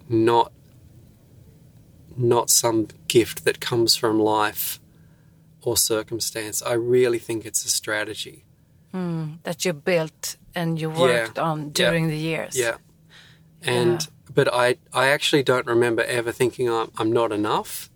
[0.08, 0.50] not
[2.16, 4.80] not some gift that comes from life
[5.60, 6.62] or circumstance.
[6.62, 8.46] I really think it's a strategy.
[8.92, 12.56] That you built and you worked on during the years.
[12.58, 12.76] Yeah.
[13.62, 17.90] And but I I actually don't remember ever thinking I'm I'm not enough.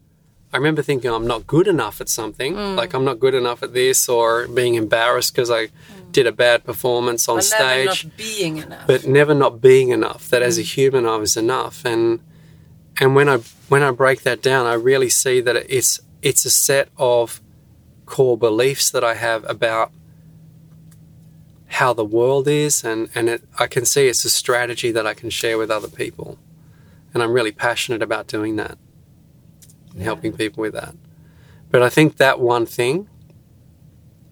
[0.53, 2.77] I remember thinking I'm not good enough at something, Mm.
[2.77, 5.69] like I'm not good enough at this, or being embarrassed because I
[6.11, 7.51] did a bad performance on Mm.
[7.51, 8.87] But never stage, not being enough.
[8.87, 10.29] but never not being enough.
[10.29, 10.47] That Mm.
[10.49, 12.21] as a human I was enough, and
[13.01, 13.39] and when I
[13.69, 17.41] when I break that down, I really see that it's it's a set of
[18.05, 19.91] core beliefs that I have about
[21.73, 25.15] how the world is, and and it, I can see it's a strategy that I
[25.15, 26.39] can share with other people,
[27.15, 28.79] and I'm really passionate about doing that
[29.95, 30.95] and helping people with that.
[31.71, 33.09] But I think that one thing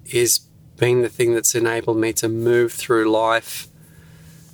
[0.07, 0.41] is
[0.77, 3.69] been the thing that's enabled me to move through life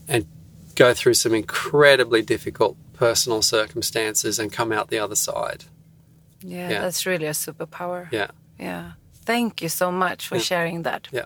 [0.09, 0.27] and
[0.75, 5.65] go through some incredibly difficult personal circumstances and come out the other side.
[6.43, 6.81] yeah, yeah.
[6.81, 8.09] that's really a superpower.
[8.13, 8.29] Yeah,
[8.59, 8.93] Yeah.
[9.25, 10.43] Thank you so much for Yeah.
[10.43, 11.09] sharing that.
[11.13, 11.25] yeah,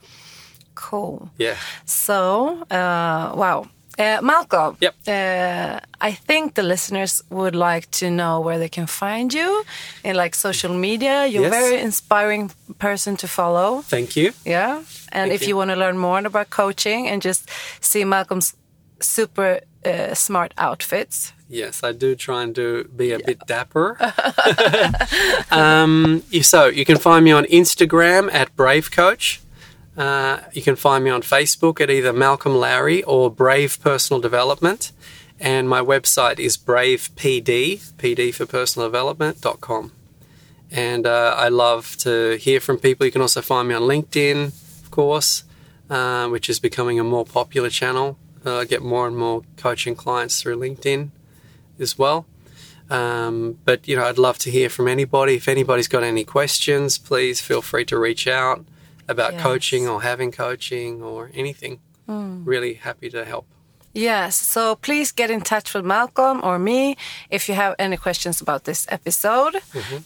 [0.88, 1.28] Cool.
[1.38, 1.56] yeah.
[1.84, 3.66] So, uh, wow.
[3.98, 4.94] Uh, Malcolm, Yep.
[5.08, 5.78] uh,
[6.08, 9.64] I think the listeners would like to know where they can find you
[10.04, 11.26] in like social media.
[11.26, 13.82] You're a very inspiring person to follow.
[13.82, 14.32] Thank you.
[14.46, 14.76] Yeah.
[15.12, 15.48] And Thank if you.
[15.48, 15.56] you.
[15.56, 17.50] want to learn more about coaching and just
[17.80, 18.54] see Malcolm's
[19.00, 23.96] super uh, smart outfits, Yes, I do try and do be a bit dapper.
[25.50, 29.40] um, you- so you can find me on Instagram at Brave Coach.
[29.97, 34.93] Uh, you can find me on Facebook at either Malcolm Lowry or Brave Personal Development,
[35.38, 39.93] and my website is bravepd, PD for personal development.com.
[40.70, 43.05] And uh, I love to hear from people.
[43.05, 44.49] You can also find me on LinkedIn,
[44.84, 45.43] of course,
[45.88, 48.16] uh, which is becoming a more popular channel.
[48.47, 51.11] Uh, I get more and more coaching clients through LinkedIn
[51.80, 52.26] as well.
[52.88, 55.34] Um, but you know, I'd love to hear from anybody.
[55.34, 58.64] If anybody's got any questions, please feel free to reach out
[59.11, 59.42] about Yes.
[59.42, 61.80] coaching or having coaching or anything.
[62.46, 63.46] Really happy to help.
[63.94, 66.96] Yes, so please get in touch with Malcolm or me
[67.30, 69.56] if you have any questions about this episode.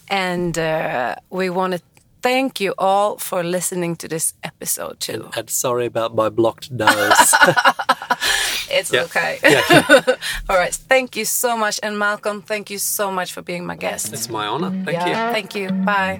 [0.09, 1.79] And uh, we want to
[2.21, 5.29] thank you all for listening to this episode too.
[5.37, 7.33] And sorry about my blocked nose.
[8.77, 9.03] It's Yeah.
[9.05, 9.37] okay.
[9.43, 9.61] yeah,
[10.49, 11.79] all right, thank you so much.
[11.83, 14.11] And Malcolm, thank you so much for being my guest.
[14.13, 14.71] it's my honor.
[14.85, 15.15] Thank yeah, you.
[15.33, 15.69] Thank you.
[15.85, 16.19] Bye.